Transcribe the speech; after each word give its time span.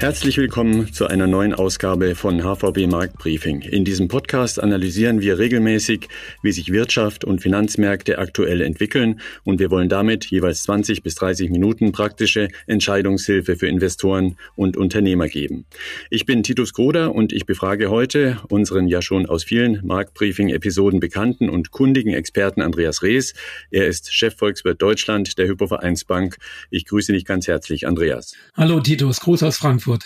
Herzlich 0.00 0.38
willkommen 0.38 0.90
zu 0.94 1.08
einer 1.08 1.26
neuen 1.26 1.52
Ausgabe 1.52 2.14
von 2.14 2.40
HVB 2.40 2.86
Marktbriefing. 2.86 3.60
In 3.60 3.84
diesem 3.84 4.08
Podcast 4.08 4.58
analysieren 4.58 5.20
wir 5.20 5.38
regelmäßig, 5.38 6.08
wie 6.42 6.52
sich 6.52 6.72
Wirtschaft 6.72 7.22
und 7.22 7.42
Finanzmärkte 7.42 8.16
aktuell 8.16 8.62
entwickeln 8.62 9.20
und 9.44 9.58
wir 9.58 9.70
wollen 9.70 9.90
damit 9.90 10.24
jeweils 10.24 10.62
20 10.62 11.02
bis 11.02 11.16
30 11.16 11.50
Minuten 11.50 11.92
praktische 11.92 12.48
Entscheidungshilfe 12.66 13.56
für 13.56 13.68
Investoren 13.68 14.38
und 14.56 14.78
Unternehmer 14.78 15.28
geben. 15.28 15.66
Ich 16.08 16.24
bin 16.24 16.42
Titus 16.42 16.72
Groder 16.72 17.14
und 17.14 17.34
ich 17.34 17.44
befrage 17.44 17.90
heute 17.90 18.38
unseren 18.48 18.88
ja 18.88 19.02
schon 19.02 19.26
aus 19.26 19.44
vielen 19.44 19.86
Marktbriefing-Episoden 19.86 21.00
bekannten 21.00 21.50
und 21.50 21.72
kundigen 21.72 22.14
Experten 22.14 22.62
Andreas 22.62 23.02
Rees. 23.02 23.34
Er 23.70 23.86
ist 23.86 24.14
Chefvolkswirt 24.14 24.80
Deutschland 24.80 25.36
der 25.36 25.46
Hypovereinsbank. 25.46 26.38
Ich 26.70 26.86
grüße 26.86 27.12
dich 27.12 27.26
ganz 27.26 27.48
herzlich, 27.48 27.86
Andreas. 27.86 28.34
Hallo 28.54 28.80
Titus, 28.80 29.20
Gruß 29.20 29.42
aus 29.42 29.58
Frankfurt. 29.58 29.89
Frankfurt. 29.90 30.04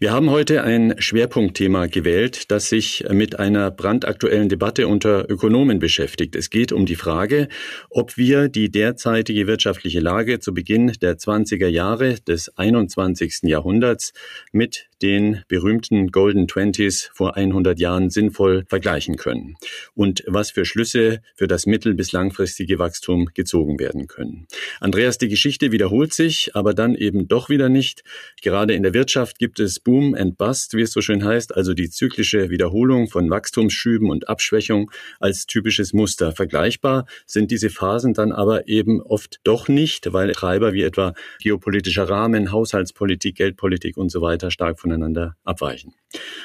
Wir 0.00 0.12
haben 0.12 0.28
heute 0.28 0.64
ein 0.64 0.96
Schwerpunktthema 0.98 1.86
gewählt, 1.86 2.50
das 2.50 2.68
sich 2.68 3.04
mit 3.10 3.38
einer 3.38 3.70
brandaktuellen 3.70 4.48
Debatte 4.48 4.88
unter 4.88 5.30
Ökonomen 5.30 5.78
beschäftigt. 5.78 6.34
Es 6.34 6.50
geht 6.50 6.72
um 6.72 6.84
die 6.84 6.96
Frage, 6.96 7.48
ob 7.90 8.16
wir 8.16 8.48
die 8.48 8.70
derzeitige 8.70 9.46
wirtschaftliche 9.46 10.00
Lage 10.00 10.40
zu 10.40 10.52
Beginn 10.52 10.92
der 11.00 11.16
20er 11.16 11.68
Jahre 11.68 12.16
des 12.16 12.54
21. 12.58 13.44
Jahrhunderts 13.44 14.12
mit 14.52 14.88
den 15.00 15.42
berühmten 15.48 16.10
Golden 16.10 16.48
Twenties 16.48 17.10
vor 17.14 17.36
100 17.36 17.78
Jahren 17.78 18.10
sinnvoll 18.10 18.64
vergleichen 18.68 19.16
können 19.16 19.56
und 19.94 20.24
was 20.26 20.50
für 20.50 20.64
Schlüsse 20.64 21.20
für 21.34 21.46
das 21.46 21.66
mittel- 21.66 21.94
bis 21.94 22.12
langfristige 22.12 22.78
Wachstum 22.78 23.30
gezogen 23.34 23.78
werden 23.78 24.06
können. 24.06 24.46
Andreas, 24.80 25.18
die 25.18 25.28
Geschichte 25.28 25.72
wiederholt 25.72 26.14
sich, 26.14 26.50
aber 26.54 26.74
dann 26.74 26.94
eben 26.94 27.28
doch 27.28 27.48
wieder 27.48 27.68
nicht. 27.68 28.02
Gerade 28.42 28.74
in 28.74 28.82
der 28.82 28.94
Wirtschaft 28.94 29.23
gibt 29.38 29.60
es 29.60 29.80
Boom 29.80 30.14
and 30.14 30.38
Bust, 30.38 30.74
wie 30.74 30.82
es 30.82 30.92
so 30.92 31.00
schön 31.02 31.24
heißt, 31.24 31.54
also 31.54 31.74
die 31.74 31.90
zyklische 31.90 32.48
Wiederholung 32.48 33.08
von 33.08 33.28
Wachstumsschüben 33.28 34.08
und 34.08 34.28
Abschwächung 34.28 34.90
als 35.20 35.46
typisches 35.46 35.92
Muster. 35.92 36.32
Vergleichbar 36.32 37.04
sind 37.26 37.50
diese 37.50 37.68
Phasen 37.68 38.14
dann 38.14 38.32
aber 38.32 38.68
eben 38.68 39.02
oft 39.02 39.40
doch 39.44 39.68
nicht, 39.68 40.12
weil 40.14 40.32
Treiber 40.32 40.72
wie 40.72 40.82
etwa 40.82 41.12
geopolitischer 41.40 42.08
Rahmen, 42.08 42.52
Haushaltspolitik, 42.52 43.36
Geldpolitik 43.36 43.96
und 43.96 44.10
so 44.10 44.22
weiter 44.22 44.50
stark 44.50 44.80
von 44.80 44.94
voneinander 44.94 45.36
abweichen. 45.44 45.94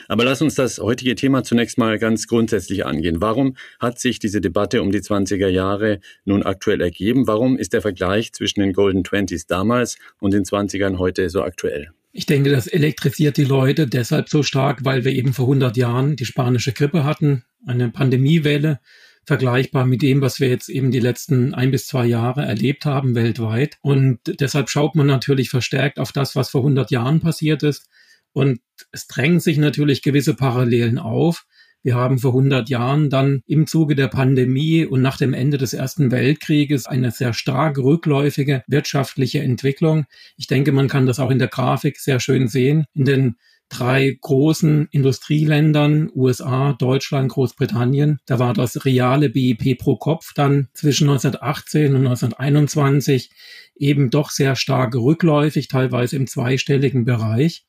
Aber 0.07 0.25
lass 0.25 0.41
uns 0.41 0.55
das 0.55 0.79
heutige 0.79 1.15
Thema 1.15 1.43
zunächst 1.43 1.77
mal 1.77 1.99
ganz 1.99 2.27
grundsätzlich 2.27 2.85
angehen. 2.85 3.21
Warum 3.21 3.55
hat 3.79 3.99
sich 3.99 4.19
diese 4.19 4.41
Debatte 4.41 4.81
um 4.81 4.91
die 4.91 5.01
20er 5.01 5.47
Jahre 5.47 5.99
nun 6.25 6.43
aktuell 6.43 6.81
ergeben? 6.81 7.27
Warum 7.27 7.57
ist 7.57 7.73
der 7.73 7.81
Vergleich 7.81 8.33
zwischen 8.33 8.61
den 8.61 8.73
Golden 8.73 9.03
Twenties 9.03 9.45
damals 9.45 9.97
und 10.19 10.33
den 10.33 10.43
20ern 10.43 10.97
heute 10.97 11.29
so 11.29 11.43
aktuell? 11.43 11.91
Ich 12.19 12.25
denke, 12.25 12.51
das 12.51 12.67
elektrisiert 12.67 13.37
die 13.37 13.45
Leute 13.45 13.87
deshalb 13.87 14.27
so 14.27 14.43
stark, 14.43 14.83
weil 14.83 15.05
wir 15.05 15.13
eben 15.13 15.31
vor 15.31 15.45
100 15.45 15.77
Jahren 15.77 16.17
die 16.17 16.25
spanische 16.25 16.73
Grippe 16.73 17.05
hatten, 17.05 17.45
eine 17.65 17.91
Pandemiewelle, 17.91 18.81
vergleichbar 19.23 19.85
mit 19.85 20.01
dem, 20.01 20.19
was 20.19 20.41
wir 20.41 20.49
jetzt 20.49 20.67
eben 20.67 20.91
die 20.91 20.99
letzten 20.99 21.53
ein 21.53 21.71
bis 21.71 21.87
zwei 21.87 22.05
Jahre 22.05 22.41
erlebt 22.41 22.83
haben 22.83 23.15
weltweit. 23.15 23.77
Und 23.79 24.19
deshalb 24.25 24.69
schaut 24.69 24.95
man 24.95 25.07
natürlich 25.07 25.49
verstärkt 25.49 25.97
auf 25.97 26.11
das, 26.11 26.35
was 26.35 26.49
vor 26.49 26.59
100 26.59 26.91
Jahren 26.91 27.21
passiert 27.21 27.63
ist. 27.63 27.87
Und 28.33 28.59
es 28.91 29.07
drängen 29.07 29.39
sich 29.39 29.57
natürlich 29.57 30.01
gewisse 30.01 30.33
Parallelen 30.33 30.97
auf. 30.99 31.45
Wir 31.81 31.95
haben 31.95 32.19
vor 32.19 32.31
100 32.31 32.69
Jahren 32.69 33.09
dann 33.09 33.41
im 33.45 33.65
Zuge 33.65 33.95
der 33.95 34.07
Pandemie 34.07 34.85
und 34.85 35.01
nach 35.01 35.17
dem 35.17 35.33
Ende 35.33 35.57
des 35.57 35.73
Ersten 35.73 36.11
Weltkrieges 36.11 36.85
eine 36.85 37.11
sehr 37.11 37.33
stark 37.33 37.77
rückläufige 37.77 38.63
wirtschaftliche 38.67 39.39
Entwicklung. 39.39 40.05
Ich 40.35 40.47
denke, 40.47 40.71
man 40.71 40.89
kann 40.89 41.05
das 41.05 41.19
auch 41.19 41.31
in 41.31 41.39
der 41.39 41.47
Grafik 41.47 41.97
sehr 41.97 42.19
schön 42.19 42.47
sehen. 42.49 42.85
In 42.93 43.05
den 43.05 43.35
drei 43.69 44.17
großen 44.19 44.87
Industrieländern, 44.91 46.09
USA, 46.13 46.73
Deutschland, 46.73 47.31
Großbritannien. 47.31 48.19
Da 48.25 48.39
war 48.39 48.53
das 48.53 48.83
reale 48.83 49.29
BIP 49.29 49.77
pro 49.77 49.95
Kopf 49.95 50.33
dann 50.33 50.67
zwischen 50.73 51.07
1918 51.07 51.95
und 51.95 52.07
1921 52.07 53.29
eben 53.75 54.09
doch 54.09 54.31
sehr 54.31 54.55
stark 54.55 54.95
rückläufig, 54.95 55.67
teilweise 55.67 56.15
im 56.15 56.27
zweistelligen 56.27 57.05
Bereich. 57.05 57.65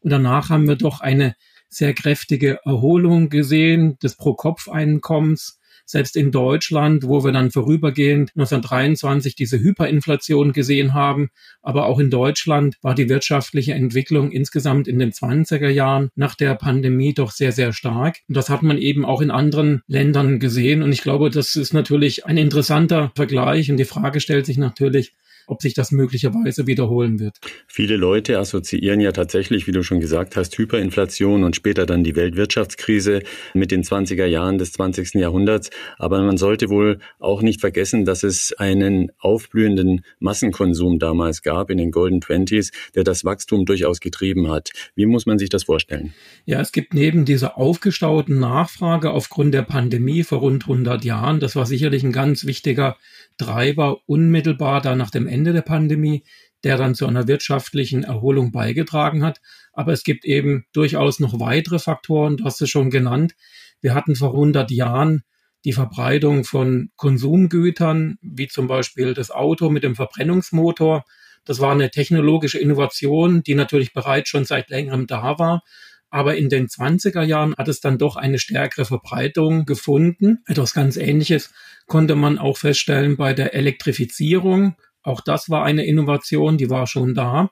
Und 0.00 0.10
danach 0.10 0.50
haben 0.50 0.68
wir 0.68 0.76
doch 0.76 1.00
eine 1.00 1.34
sehr 1.74 1.94
kräftige 1.94 2.58
Erholung 2.64 3.28
gesehen 3.28 3.98
des 4.02 4.16
Pro-Kopf-Einkommens. 4.16 5.58
Selbst 5.86 6.16
in 6.16 6.32
Deutschland, 6.32 7.06
wo 7.06 7.24
wir 7.24 7.32
dann 7.32 7.50
vorübergehend 7.50 8.30
1923 8.36 9.34
diese 9.34 9.60
Hyperinflation 9.60 10.54
gesehen 10.54 10.94
haben, 10.94 11.28
aber 11.60 11.86
auch 11.86 11.98
in 11.98 12.08
Deutschland 12.08 12.76
war 12.80 12.94
die 12.94 13.10
wirtschaftliche 13.10 13.74
Entwicklung 13.74 14.30
insgesamt 14.30 14.88
in 14.88 14.98
den 14.98 15.12
20er 15.12 15.68
Jahren 15.68 16.08
nach 16.14 16.36
der 16.36 16.54
Pandemie 16.54 17.12
doch 17.12 17.32
sehr, 17.32 17.52
sehr 17.52 17.74
stark. 17.74 18.20
Und 18.28 18.36
das 18.36 18.48
hat 18.48 18.62
man 18.62 18.78
eben 18.78 19.04
auch 19.04 19.20
in 19.20 19.30
anderen 19.30 19.82
Ländern 19.86 20.38
gesehen. 20.38 20.82
Und 20.82 20.90
ich 20.92 21.02
glaube, 21.02 21.28
das 21.28 21.54
ist 21.54 21.74
natürlich 21.74 22.24
ein 22.24 22.38
interessanter 22.38 23.12
Vergleich. 23.14 23.70
Und 23.70 23.76
die 23.76 23.84
Frage 23.84 24.20
stellt 24.20 24.46
sich 24.46 24.56
natürlich, 24.56 25.12
ob 25.46 25.62
sich 25.62 25.74
das 25.74 25.92
möglicherweise 25.92 26.66
wiederholen 26.66 27.20
wird. 27.20 27.38
Viele 27.66 27.96
Leute 27.96 28.38
assoziieren 28.38 29.00
ja 29.00 29.12
tatsächlich, 29.12 29.66
wie 29.66 29.72
du 29.72 29.82
schon 29.82 30.00
gesagt 30.00 30.36
hast, 30.36 30.56
Hyperinflation 30.56 31.44
und 31.44 31.56
später 31.56 31.86
dann 31.86 32.04
die 32.04 32.16
Weltwirtschaftskrise 32.16 33.22
mit 33.54 33.70
den 33.70 33.82
20er 33.82 34.26
Jahren 34.26 34.58
des 34.58 34.72
20. 34.72 35.14
Jahrhunderts. 35.14 35.70
Aber 35.98 36.22
man 36.22 36.36
sollte 36.36 36.68
wohl 36.68 36.98
auch 37.18 37.42
nicht 37.42 37.60
vergessen, 37.60 38.04
dass 38.04 38.22
es 38.22 38.52
einen 38.52 39.10
aufblühenden 39.18 40.04
Massenkonsum 40.18 40.98
damals 40.98 41.42
gab 41.42 41.70
in 41.70 41.78
den 41.78 41.90
Golden 41.90 42.20
Twenties, 42.20 42.72
der 42.94 43.04
das 43.04 43.24
Wachstum 43.24 43.64
durchaus 43.66 44.00
getrieben 44.00 44.50
hat. 44.50 44.70
Wie 44.94 45.06
muss 45.06 45.26
man 45.26 45.38
sich 45.38 45.48
das 45.48 45.64
vorstellen? 45.64 46.14
Ja, 46.44 46.60
es 46.60 46.72
gibt 46.72 46.94
neben 46.94 47.24
dieser 47.24 47.58
aufgestauten 47.58 48.38
Nachfrage 48.38 49.10
aufgrund 49.10 49.54
der 49.54 49.62
Pandemie 49.62 50.22
vor 50.22 50.38
rund 50.38 50.64
100 50.64 51.04
Jahren, 51.04 51.40
das 51.40 51.56
war 51.56 51.66
sicherlich 51.66 52.02
ein 52.04 52.12
ganz 52.12 52.44
wichtiger 52.44 52.96
Treiber 53.36 53.98
unmittelbar 54.06 54.80
da 54.80 54.94
nach 54.94 55.10
dem 55.10 55.26
Ende 55.34 55.52
der 55.52 55.62
Pandemie, 55.62 56.24
der 56.62 56.78
dann 56.78 56.94
zu 56.94 57.06
einer 57.06 57.28
wirtschaftlichen 57.28 58.04
Erholung 58.04 58.52
beigetragen 58.52 59.22
hat. 59.24 59.40
Aber 59.72 59.92
es 59.92 60.04
gibt 60.04 60.24
eben 60.24 60.64
durchaus 60.72 61.20
noch 61.20 61.40
weitere 61.40 61.78
Faktoren, 61.78 62.36
du 62.36 62.44
hast 62.44 62.62
es 62.62 62.70
schon 62.70 62.90
genannt. 62.90 63.34
Wir 63.80 63.94
hatten 63.94 64.16
vor 64.16 64.30
100 64.30 64.70
Jahren 64.70 65.24
die 65.64 65.72
Verbreitung 65.72 66.44
von 66.44 66.90
Konsumgütern, 66.96 68.18
wie 68.22 68.48
zum 68.48 68.66
Beispiel 68.66 69.14
das 69.14 69.30
Auto 69.30 69.70
mit 69.70 69.82
dem 69.82 69.96
Verbrennungsmotor. 69.96 71.04
Das 71.44 71.60
war 71.60 71.72
eine 71.72 71.90
technologische 71.90 72.58
Innovation, 72.58 73.42
die 73.42 73.54
natürlich 73.54 73.92
bereits 73.92 74.28
schon 74.28 74.44
seit 74.44 74.70
längerem 74.70 75.06
da 75.06 75.38
war. 75.38 75.62
Aber 76.10 76.36
in 76.36 76.48
den 76.48 76.68
20er 76.68 77.22
Jahren 77.22 77.54
hat 77.56 77.66
es 77.66 77.80
dann 77.80 77.98
doch 77.98 78.16
eine 78.16 78.38
stärkere 78.38 78.84
Verbreitung 78.84 79.64
gefunden. 79.64 80.44
Etwas 80.46 80.72
ganz 80.72 80.96
Ähnliches 80.96 81.52
konnte 81.86 82.14
man 82.14 82.38
auch 82.38 82.56
feststellen 82.56 83.16
bei 83.16 83.34
der 83.34 83.52
Elektrifizierung. 83.54 84.76
Auch 85.04 85.20
das 85.20 85.48
war 85.50 85.64
eine 85.64 85.84
Innovation, 85.84 86.58
die 86.58 86.70
war 86.70 86.88
schon 86.88 87.14
da, 87.14 87.50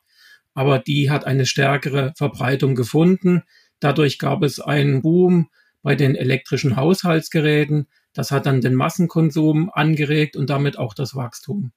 aber 0.55 0.79
die 0.81 1.11
hat 1.11 1.25
eine 1.25 1.47
stärkere 1.47 2.13
Verbreitung 2.17 2.75
gefunden. 2.75 3.43
Dadurch 3.79 4.19
gab 4.19 4.43
es 4.43 4.59
einen 4.59 5.03
Boom 5.03 5.49
bei 5.83 5.95
den 5.95 6.17
elektrischen 6.17 6.77
Haushaltsgeräten. 6.77 7.87
Das 8.15 8.31
hat 8.31 8.47
dann 8.47 8.61
den 8.61 8.75
Massenkonsum 8.75 9.71
angeregt 9.73 10.37
und 10.37 10.51
damit 10.51 10.79
auch 10.79 10.95
das 10.95 11.15
Wachstum. 11.15 11.73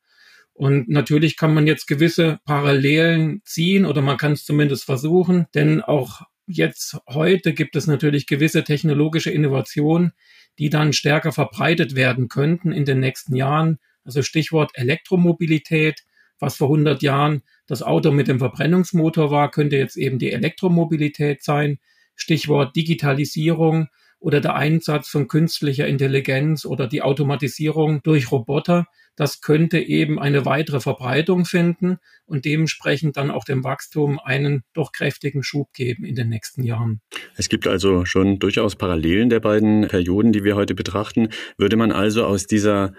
Und 0.54 0.88
natürlich 0.88 1.36
kann 1.36 1.54
man 1.54 1.68
jetzt 1.68 1.86
gewisse 1.86 2.40
Parallelen 2.46 3.42
ziehen 3.44 3.86
oder 3.86 4.02
man 4.02 4.18
kann 4.18 4.32
es 4.32 4.46
zumindest 4.46 4.86
versuchen, 4.86 5.48
denn 5.54 5.82
auch 5.82 6.22
jetzt 6.48 6.98
heute 7.10 7.54
gibt 7.54 7.76
es 7.76 7.88
natürlich 7.88 8.28
gewisse 8.28 8.64
technologische 8.64 9.32
Innovationen, 9.32 10.14
die 10.58 10.70
dann 10.70 10.94
stärker 10.94 11.34
verbreitet 11.34 11.96
werden 11.96 12.30
könnten 12.30 12.72
in 12.72 12.86
den 12.86 13.02
nächsten 13.02 13.36
Jahren. 13.36 13.80
Also 14.06 14.22
Stichwort 14.22 14.72
Elektromobilität, 14.76 16.04
was 16.40 16.56
vor 16.56 16.68
100 16.68 17.02
Jahren 17.02 17.42
das 17.68 17.82
Auto 17.82 18.12
mit 18.12 18.28
dem 18.28 18.40
Verbrennungsmotor 18.40 19.32
war, 19.32 19.52
könnte 19.52 19.76
jetzt 19.76 19.98
eben 19.98 20.20
die 20.20 20.32
Elektromobilität 20.32 21.44
sein. 21.44 21.80
Stichwort 22.16 22.76
Digitalisierung 22.76 23.88
oder 24.20 24.42
der 24.42 24.56
Einsatz 24.56 25.10
von 25.10 25.28
künstlicher 25.28 25.88
Intelligenz 25.88 26.66
oder 26.66 26.88
die 26.88 27.02
Automatisierung 27.02 28.02
durch 28.04 28.32
Roboter. 28.32 28.88
Das 29.16 29.40
könnte 29.40 29.80
eben 29.80 30.20
eine 30.20 30.46
weitere 30.46 30.80
Verbreitung 30.80 31.46
finden 31.46 31.98
und 32.26 32.44
dementsprechend 32.44 33.18
dann 33.18 33.32
auch 33.32 33.46
dem 33.46 33.64
Wachstum 33.64 34.20
einen 34.20 34.64
doch 34.74 34.92
kräftigen 34.92 35.44
Schub 35.44 35.72
geben 35.74 36.04
in 36.06 36.16
den 36.16 36.30
nächsten 36.30 36.64
Jahren. 36.64 37.02
Es 37.36 37.50
gibt 37.50 37.68
also 37.68 38.06
schon 38.06 38.40
durchaus 38.40 38.76
Parallelen 38.76 39.30
der 39.30 39.40
beiden 39.40 39.88
Perioden, 39.88 40.34
die 40.34 40.44
wir 40.44 40.56
heute 40.56 40.76
betrachten. 40.76 41.30
Würde 41.58 41.78
man 41.78 41.92
also 41.92 42.26
aus 42.26 42.48
dieser 42.48 42.94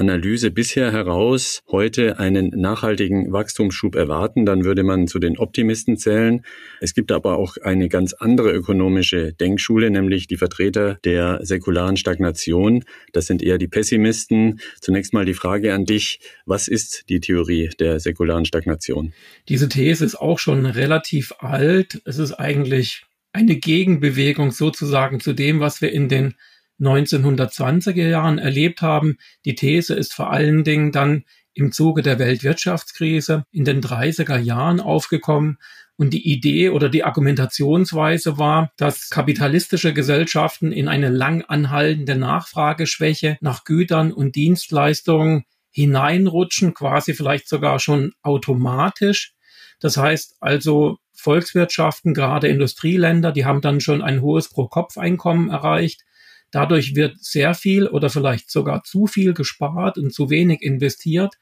Analyse 0.00 0.50
bisher 0.50 0.92
heraus 0.92 1.60
heute 1.70 2.18
einen 2.18 2.48
nachhaltigen 2.48 3.32
Wachstumsschub 3.32 3.94
erwarten, 3.94 4.46
dann 4.46 4.64
würde 4.64 4.82
man 4.82 5.06
zu 5.06 5.18
den 5.18 5.36
Optimisten 5.36 5.98
zählen. 5.98 6.40
Es 6.80 6.94
gibt 6.94 7.12
aber 7.12 7.36
auch 7.36 7.58
eine 7.58 7.90
ganz 7.90 8.14
andere 8.14 8.50
ökonomische 8.50 9.34
Denkschule, 9.34 9.90
nämlich 9.90 10.26
die 10.26 10.38
Vertreter 10.38 10.98
der 11.04 11.44
säkularen 11.44 11.98
Stagnation. 11.98 12.82
Das 13.12 13.26
sind 13.26 13.42
eher 13.42 13.58
die 13.58 13.68
Pessimisten. 13.68 14.60
Zunächst 14.80 15.12
mal 15.12 15.26
die 15.26 15.34
Frage 15.34 15.74
an 15.74 15.84
dich, 15.84 16.20
was 16.46 16.66
ist 16.66 17.10
die 17.10 17.20
Theorie 17.20 17.68
der 17.78 18.00
säkularen 18.00 18.46
Stagnation? 18.46 19.12
Diese 19.50 19.68
These 19.68 20.04
ist 20.06 20.14
auch 20.14 20.38
schon 20.38 20.64
relativ 20.64 21.32
alt. 21.40 22.00
Es 22.06 22.16
ist 22.16 22.32
eigentlich 22.32 23.04
eine 23.32 23.56
Gegenbewegung 23.56 24.50
sozusagen 24.50 25.20
zu 25.20 25.34
dem, 25.34 25.60
was 25.60 25.82
wir 25.82 25.92
in 25.92 26.08
den 26.08 26.34
1920er 26.80 28.08
Jahren 28.08 28.38
erlebt 28.38 28.82
haben. 28.82 29.18
Die 29.44 29.54
These 29.54 29.94
ist 29.94 30.14
vor 30.14 30.30
allen 30.32 30.64
Dingen 30.64 30.92
dann 30.92 31.24
im 31.54 31.72
Zuge 31.72 32.02
der 32.02 32.18
Weltwirtschaftskrise 32.18 33.44
in 33.50 33.64
den 33.64 33.80
30er 33.80 34.38
Jahren 34.38 34.80
aufgekommen. 34.80 35.58
Und 35.96 36.14
die 36.14 36.32
Idee 36.32 36.70
oder 36.70 36.88
die 36.88 37.04
Argumentationsweise 37.04 38.38
war, 38.38 38.72
dass 38.78 39.10
kapitalistische 39.10 39.92
Gesellschaften 39.92 40.72
in 40.72 40.88
eine 40.88 41.10
lang 41.10 41.42
anhaltende 41.42 42.16
Nachfrageschwäche 42.16 43.36
nach 43.42 43.64
Gütern 43.64 44.10
und 44.10 44.34
Dienstleistungen 44.34 45.44
hineinrutschen, 45.70 46.72
quasi 46.72 47.12
vielleicht 47.12 47.48
sogar 47.48 47.78
schon 47.80 48.12
automatisch. 48.22 49.34
Das 49.78 49.96
heißt 49.96 50.36
also, 50.40 50.96
Volkswirtschaften, 51.12 52.14
gerade 52.14 52.48
Industrieländer, 52.48 53.32
die 53.32 53.44
haben 53.44 53.60
dann 53.60 53.80
schon 53.80 54.00
ein 54.00 54.22
hohes 54.22 54.48
Pro-Kopf-Einkommen 54.48 55.50
erreicht. 55.50 56.02
Dadurch 56.50 56.94
wird 56.96 57.22
sehr 57.22 57.54
viel 57.54 57.86
oder 57.86 58.10
vielleicht 58.10 58.50
sogar 58.50 58.82
zu 58.82 59.06
viel 59.06 59.34
gespart 59.34 59.98
und 59.98 60.12
zu 60.12 60.30
wenig 60.30 60.62
investiert. 60.62 61.34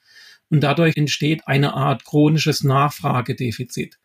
Und 0.51 0.61
dadurch 0.61 0.97
entsteht 0.97 1.47
eine 1.47 1.75
Art 1.75 2.05
chronisches 2.05 2.65
Nachfragedefizit. 2.65 3.99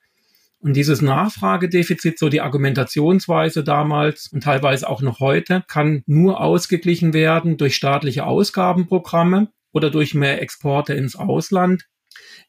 Und 0.60 0.78
dieses 0.78 1.02
Nachfragedefizit, 1.02 2.18
so 2.18 2.30
die 2.30 2.40
Argumentationsweise 2.40 3.66
damals 3.66 4.28
und 4.32 4.44
teilweise 4.44 4.90
auch 4.90 5.02
noch 5.02 5.20
heute, 5.20 5.64
kann 5.68 6.04
nur 6.06 6.40
ausgeglichen 6.40 7.14
werden 7.14 7.58
durch 7.58 7.76
staatliche 7.76 8.26
Ausgabenprogramme 8.26 9.50
oder 9.74 9.90
durch 9.90 10.14
mehr 10.14 10.42
Exporte 10.42 10.94
ins 10.94 11.18
Ausland. 11.18 11.86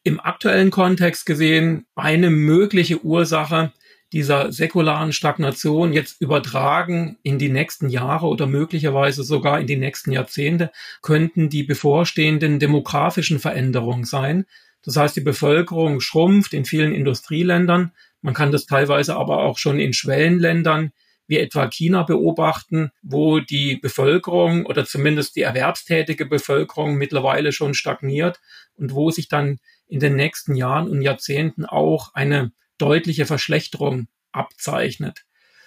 Im 0.05 0.21
aktuellen 0.21 0.71
Kontext 0.71 1.27
gesehen 1.27 1.87
eine 1.97 2.31
mögliche 2.31 3.05
Ursache 3.05 3.73
dieser 4.15 4.53
säkularen 4.53 5.13
Stagnation 5.13 5.93
jetzt 5.93 6.21
übertragen 6.21 7.19
in 7.25 7.37
die 7.37 7.49
nächsten 7.49 7.89
Jahre 7.89 8.27
oder 8.27 8.47
möglicherweise 8.47 9.25
sogar 9.25 9.61
in 9.61 9.67
die 9.67 9.77
nächsten 9.77 10.13
Jahrzehnte, 10.13 10.71
könnten 11.03 11.49
die 11.49 11.65
bevorstehenden 11.65 12.61
demografischen 12.61 13.41
Veränderungen 13.41 14.05
sein. 14.05 14.47
Das 14.85 14.97
heißt, 14.97 15.17
die 15.17 15.21
Bevölkerung 15.21 15.99
schrumpft 15.99 16.55
in 16.55 16.65
vielen 16.65 16.95
Industrieländern. 16.95 17.91
Man 18.23 18.35
kann 18.35 18.53
das 18.53 18.67
teilweise 18.67 19.17
aber 19.17 19.39
auch 19.39 19.59
schon 19.59 19.81
in 19.81 19.93
Schwellenländern 19.93 20.93
wie 21.27 21.39
etwa 21.39 21.67
China 21.67 22.05
beobachten, 22.05 22.91
wo 23.03 23.41
die 23.41 23.79
Bevölkerung 23.79 24.65
oder 24.65 24.85
zumindest 24.85 25.35
die 25.35 25.43
erwerbstätige 25.43 26.27
Bevölkerung 26.27 26.95
mittlerweile 26.95 27.51
schon 27.51 27.75
stagniert 27.75 28.41
und 28.77 28.95
wo 28.95 29.11
sich 29.11 29.27
dann 29.27 29.59
in 29.89 29.99
den 29.99 30.15
nächsten 30.15 30.55
Jahren 30.55 30.89
und 30.89 31.03
Jahrzehnten 31.03 31.65
auch 31.65 32.15
eine 32.15 32.53
deutliche 32.79 33.27
Verschlechterung 33.27 34.09
abzeichnet. 34.33 35.25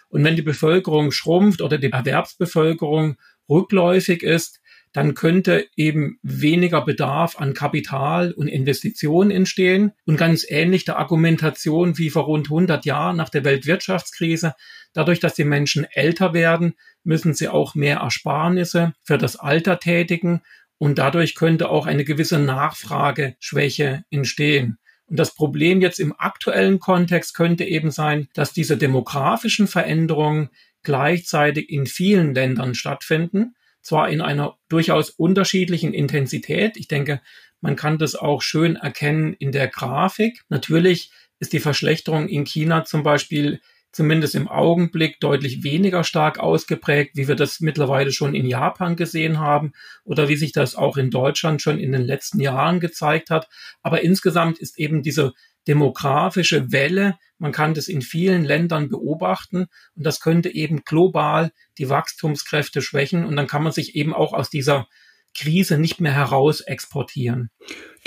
Und 0.10 0.24
wenn 0.24 0.36
die 0.36 0.42
Bevölkerung 0.42 1.12
schrumpft 1.12 1.62
oder 1.62 1.78
die 1.78 1.92
Erwerbsbevölkerung 1.92 3.18
rückläufig 3.50 4.24
ist, 4.24 4.62
dann 4.94 5.14
könnte 5.14 5.68
eben 5.76 6.18
weniger 6.24 6.84
Bedarf 6.84 7.38
an 7.38 7.54
Kapital 7.54 8.32
und 8.32 8.48
Investitionen 8.48 9.32
entstehen. 9.32 9.92
Und 10.06 10.18
ganz 10.18 10.46
ähnlich 10.50 10.86
der 10.86 10.98
Argumentation 10.98 11.98
wie 11.98 12.10
vor 12.10 12.24
rund 12.24 12.48
100 12.48 12.86
Jahren 12.86 13.18
nach 13.18 13.30
der 13.30 13.44
Weltwirtschaftskrise. 13.44 14.54
Dadurch, 14.94 15.20
dass 15.20 15.36
die 15.36 15.44
Menschen 15.44 15.86
älter 15.92 16.34
werden, 16.34 16.74
müssen 17.04 17.34
sie 17.34 17.48
auch 17.48 17.76
mehr 17.76 17.98
Ersparnisse 17.98 18.94
für 19.04 19.18
das 19.18 19.36
Alter 19.36 19.80
tätigen. 19.80 20.42
Und 20.80 20.98
dadurch 20.98 21.36
könnte 21.36 21.70
auch 21.70 21.86
eine 21.86 22.04
gewisse 22.04 22.40
Nachfrageschwäche 22.40 24.04
entstehen. 24.10 24.78
Und 25.08 25.18
das 25.18 25.34
Problem 25.34 25.82
jetzt 25.82 26.00
im 26.00 26.14
aktuellen 26.18 26.80
Kontext 26.80 27.34
könnte 27.34 27.64
eben 27.64 27.92
sein, 27.92 28.28
dass 28.34 28.54
diese 28.54 28.78
demografischen 28.78 29.68
Veränderungen 29.68 30.50
gleichzeitig 30.84 31.70
in 31.70 31.86
vielen 31.86 32.34
Ländern 32.34 32.76
stattfinden, 32.76 33.56
zwar 33.82 34.10
in 34.10 34.22
einer 34.22 34.58
durchaus 34.68 35.10
unterschiedlichen 35.10 35.94
Intensität. 35.94 36.76
Ich 36.76 36.88
denke, 36.88 37.22
man 37.62 37.76
kann 37.76 37.98
das 37.98 38.16
auch 38.16 38.42
schön 38.42 38.76
erkennen 38.76 39.34
in 39.34 39.52
der 39.52 39.68
Grafik. 39.68 40.44
Natürlich 40.50 41.12
ist 41.40 41.54
die 41.54 41.60
Verschlechterung 41.60 42.28
in 42.28 42.46
China 42.46 42.84
zum 42.84 43.04
Beispiel 43.04 43.62
zumindest 43.98 44.36
im 44.36 44.48
Augenblick 44.48 45.20
deutlich 45.20 45.64
weniger 45.64 46.04
stark 46.04 46.38
ausgeprägt, 46.38 47.16
wie 47.16 47.28
wir 47.28 47.34
das 47.34 47.62
mittlerweile 47.62 48.12
schon 48.12 48.36
in 48.36 48.46
Japan 48.46 48.96
gesehen 48.96 49.40
haben 49.40 49.74
oder 50.04 50.30
wie 50.30 50.36
sich 50.36 50.52
das 50.52 50.76
auch 50.76 50.98
in 50.98 51.10
Deutschland 51.10 51.64
schon 51.64 51.80
in 51.80 51.92
den 51.94 52.04
letzten 52.04 52.40
Jahren 52.40 52.80
gezeigt 52.80 53.32
hat. 53.32 53.50
Aber 53.82 54.04
insgesamt 54.04 54.60
ist 54.60 54.78
eben 54.78 55.02
diese 55.02 55.34
demografische 55.68 56.72
Welle, 56.72 57.18
man 57.40 57.52
kann 57.52 57.74
das 57.74 57.88
in 57.88 58.04
vielen 58.04 58.46
Ländern 58.46 58.88
beobachten 58.88 59.66
und 59.96 60.06
das 60.06 60.20
könnte 60.20 60.54
eben 60.54 60.84
global 60.86 61.52
die 61.80 61.90
Wachstumskräfte 61.90 62.84
schwächen 62.84 63.26
und 63.26 63.36
dann 63.36 63.48
kann 63.48 63.64
man 63.64 63.72
sich 63.72 63.96
eben 63.96 64.14
auch 64.14 64.34
aus 64.34 64.52
dieser 64.52 64.88
Krise 65.38 65.78
nicht 65.78 66.02
mehr 66.02 66.14
heraus 66.14 66.62
exportieren. 66.62 67.50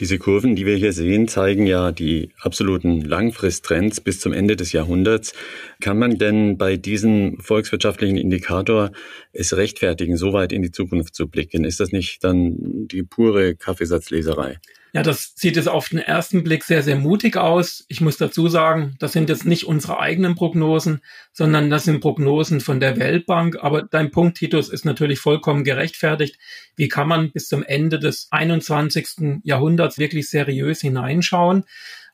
Diese 0.01 0.19
Kurven, 0.19 0.57
die 0.57 0.67
wir 0.67 0.77
hier 0.77 0.93
sehen, 0.93 1.29
zeigen 1.29 1.67
ja 1.67 1.93
die 1.93 2.33
absoluten 2.41 3.03
Langfristtrends 3.03 4.01
bis 4.01 4.19
zum 4.19 4.33
Ende 4.33 4.57
des 4.57 4.73
Jahrhunderts. 4.73 5.35
Kann 5.81 5.99
man 5.99 6.19
denn 6.19 6.57
bei 6.57 6.77
diesem 6.77 7.39
volkswirtschaftlichen 7.39 8.17
Indikator 8.17 8.93
es 9.33 9.57
rechtfertigen, 9.57 10.17
so 10.17 10.33
weit 10.33 10.53
in 10.53 10.63
die 10.63 10.71
Zukunft 10.71 11.15
zu 11.15 11.29
blicken? 11.29 11.65
Ist 11.65 11.81
das 11.81 11.93
nicht 11.93 12.25
dann 12.25 12.57
die 12.89 13.03
pure 13.03 13.55
Kaffeesatzleserei? 13.57 14.59
Ja, 14.93 15.03
das 15.03 15.35
sieht 15.37 15.57
jetzt 15.57 15.69
auf 15.69 15.89
den 15.89 16.01
ersten 16.01 16.43
Blick 16.43 16.65
sehr, 16.65 16.83
sehr 16.83 16.97
mutig 16.97 17.37
aus. 17.37 17.85
Ich 17.89 18.01
muss 18.01 18.17
dazu 18.17 18.49
sagen, 18.49 18.97
das 18.99 19.13
sind 19.13 19.29
jetzt 19.29 19.47
nicht 19.47 19.65
unsere 19.65 20.01
eigenen 20.01 20.35
Prognosen, 20.35 21.01
sondern 21.33 21.71
das 21.71 21.85
sind 21.85 22.01
Prognosen 22.01 22.61
von 22.61 22.81
der 22.81 22.99
Weltbank. 22.99 23.57
Aber 23.61 23.83
dein 23.83 24.11
Punkt, 24.11 24.39
Titus, 24.39 24.69
ist 24.69 24.85
natürlich 24.85 25.21
vollkommen 25.21 25.63
gerechtfertigt. 25.63 26.39
Wie 26.75 26.89
kann 26.89 27.07
man 27.07 27.31
bis 27.31 27.47
zum 27.47 27.63
Ende 27.63 28.01
des 28.01 28.29
21. 28.33 29.43
Jahrhunderts 29.45 29.99
wirklich 29.99 30.29
seriös 30.29 30.81
hineinschauen? 30.81 31.65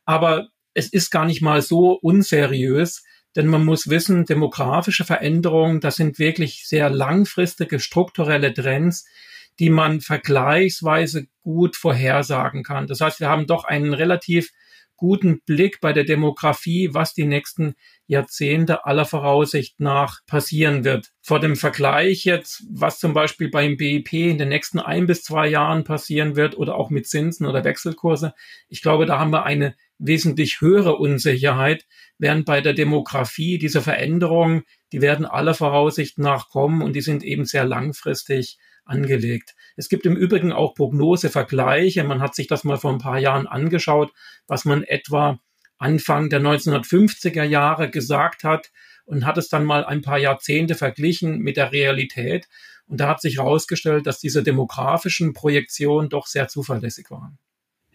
Aber 0.05 0.49
es 0.75 0.89
ist 0.89 1.11
gar 1.11 1.25
nicht 1.25 1.41
mal 1.41 1.63
so 1.63 1.93
unseriös, 1.93 3.05
denn 3.37 3.47
man 3.47 3.65
muss 3.65 3.89
wissen, 3.89 4.27
demografische 4.27 5.05
Veränderungen, 5.05 5.81
das 5.81 5.97
sind 5.97 6.19
wirklich 6.19 6.67
sehr 6.67 6.91
langfristige 6.91 7.81
strukturelle 7.81 8.53
Trends, 8.53 9.07
die 9.59 9.71
man 9.71 10.01
vergleichsweise 10.01 11.27
gut 11.43 11.77
vorhersagen 11.77 12.63
kann. 12.63 12.87
Das 12.87 13.01
heißt, 13.01 13.21
wir 13.21 13.29
haben 13.29 13.47
doch 13.47 13.65
einen 13.65 13.95
relativ 13.95 14.51
guten 14.97 15.41
Blick 15.45 15.81
bei 15.81 15.93
der 15.93 16.05
Demografie, 16.05 16.91
was 16.93 17.13
die 17.13 17.27
nächsten 17.27 17.75
Jahrzehnte 18.07 18.87
aller 18.87 19.05
Voraussicht 19.05 19.79
nach 19.79 20.21
passieren 20.27 20.85
wird. 20.85 21.13
Vor 21.23 21.39
dem 21.39 21.57
Vergleich 21.57 22.25
jetzt, 22.25 22.65
was 22.71 22.99
zum 22.99 23.13
Beispiel 23.13 23.51
beim 23.51 23.77
BIP 23.77 24.13
in 24.13 24.39
den 24.39 24.49
nächsten 24.49 24.81
ein 24.81 25.07
bis 25.07 25.23
zwei 25.23 25.49
Jahren 25.49 25.85
passieren 25.85 26.37
wird 26.37 26.57
oder 26.57 26.77
auch 26.77 26.91
mit 26.91 27.07
Zinsen 27.07 27.47
oder 27.47 27.65
Wechselkurse, 27.65 28.35
ich 28.69 28.83
glaube, 28.83 29.07
da 29.07 29.19
haben 29.19 29.33
wir 29.33 29.45
eine 29.45 29.75
wesentlich 29.99 30.61
höhere 30.61 30.97
Unsicherheit, 30.97 31.87
während 32.19 32.47
bei 32.47 32.61
der 32.61 32.75
Demografie 32.75 33.59
diese 33.59 33.83
Veränderungen, 33.83 34.63
die 34.93 35.01
werden 35.01 35.27
aller 35.27 35.55
Voraussicht 35.55 36.19
nach 36.19 36.49
kommen 36.49 36.83
und 36.83 36.95
die 36.95 37.01
sind 37.01 37.23
eben 37.23 37.45
sehr 37.45 37.65
langfristig 37.65 38.59
angelegt. 38.87 39.55
Es 39.77 39.89
gibt 39.89 40.07
im 40.07 40.17
Übrigen 40.17 40.53
auch 40.53 40.75
Prognosevergleiche. 40.75 42.05
Man 42.05 42.21
hat 42.21 42.35
sich 42.35 42.47
das 42.47 42.65
mal 42.65 42.79
vor 42.79 42.93
ein 42.93 42.99
paar 42.99 43.19
Jahren 43.19 43.47
angeschaut, 43.47 44.13
was 44.47 44.65
man 44.65 44.83
etwa 44.83 45.39
Anfang 45.79 46.31
der 46.31 46.41
1950er 46.41 47.43
Jahre 47.43 47.91
gesagt 47.91 48.45
hat 48.45 48.71
und 49.05 49.27
hat 49.27 49.37
es 49.37 49.49
dann 49.49 49.65
mal 49.65 49.85
ein 49.85 50.03
paar 50.03 50.19
Jahrzehnte 50.19 50.75
verglichen 50.75 51.39
mit 51.39 51.57
der 51.57 51.73
Realität. 51.73 52.49
Und 52.87 53.01
da 53.01 53.09
hat 53.09 53.21
sich 53.21 53.39
herausgestellt, 53.39 54.07
dass 54.07 54.21
diese 54.21 54.43
demografischen 54.43 55.33
Projektionen 55.33 56.09
doch 56.09 56.27
sehr 56.27 56.49
zuverlässig 56.49 57.11
waren. 57.11 57.39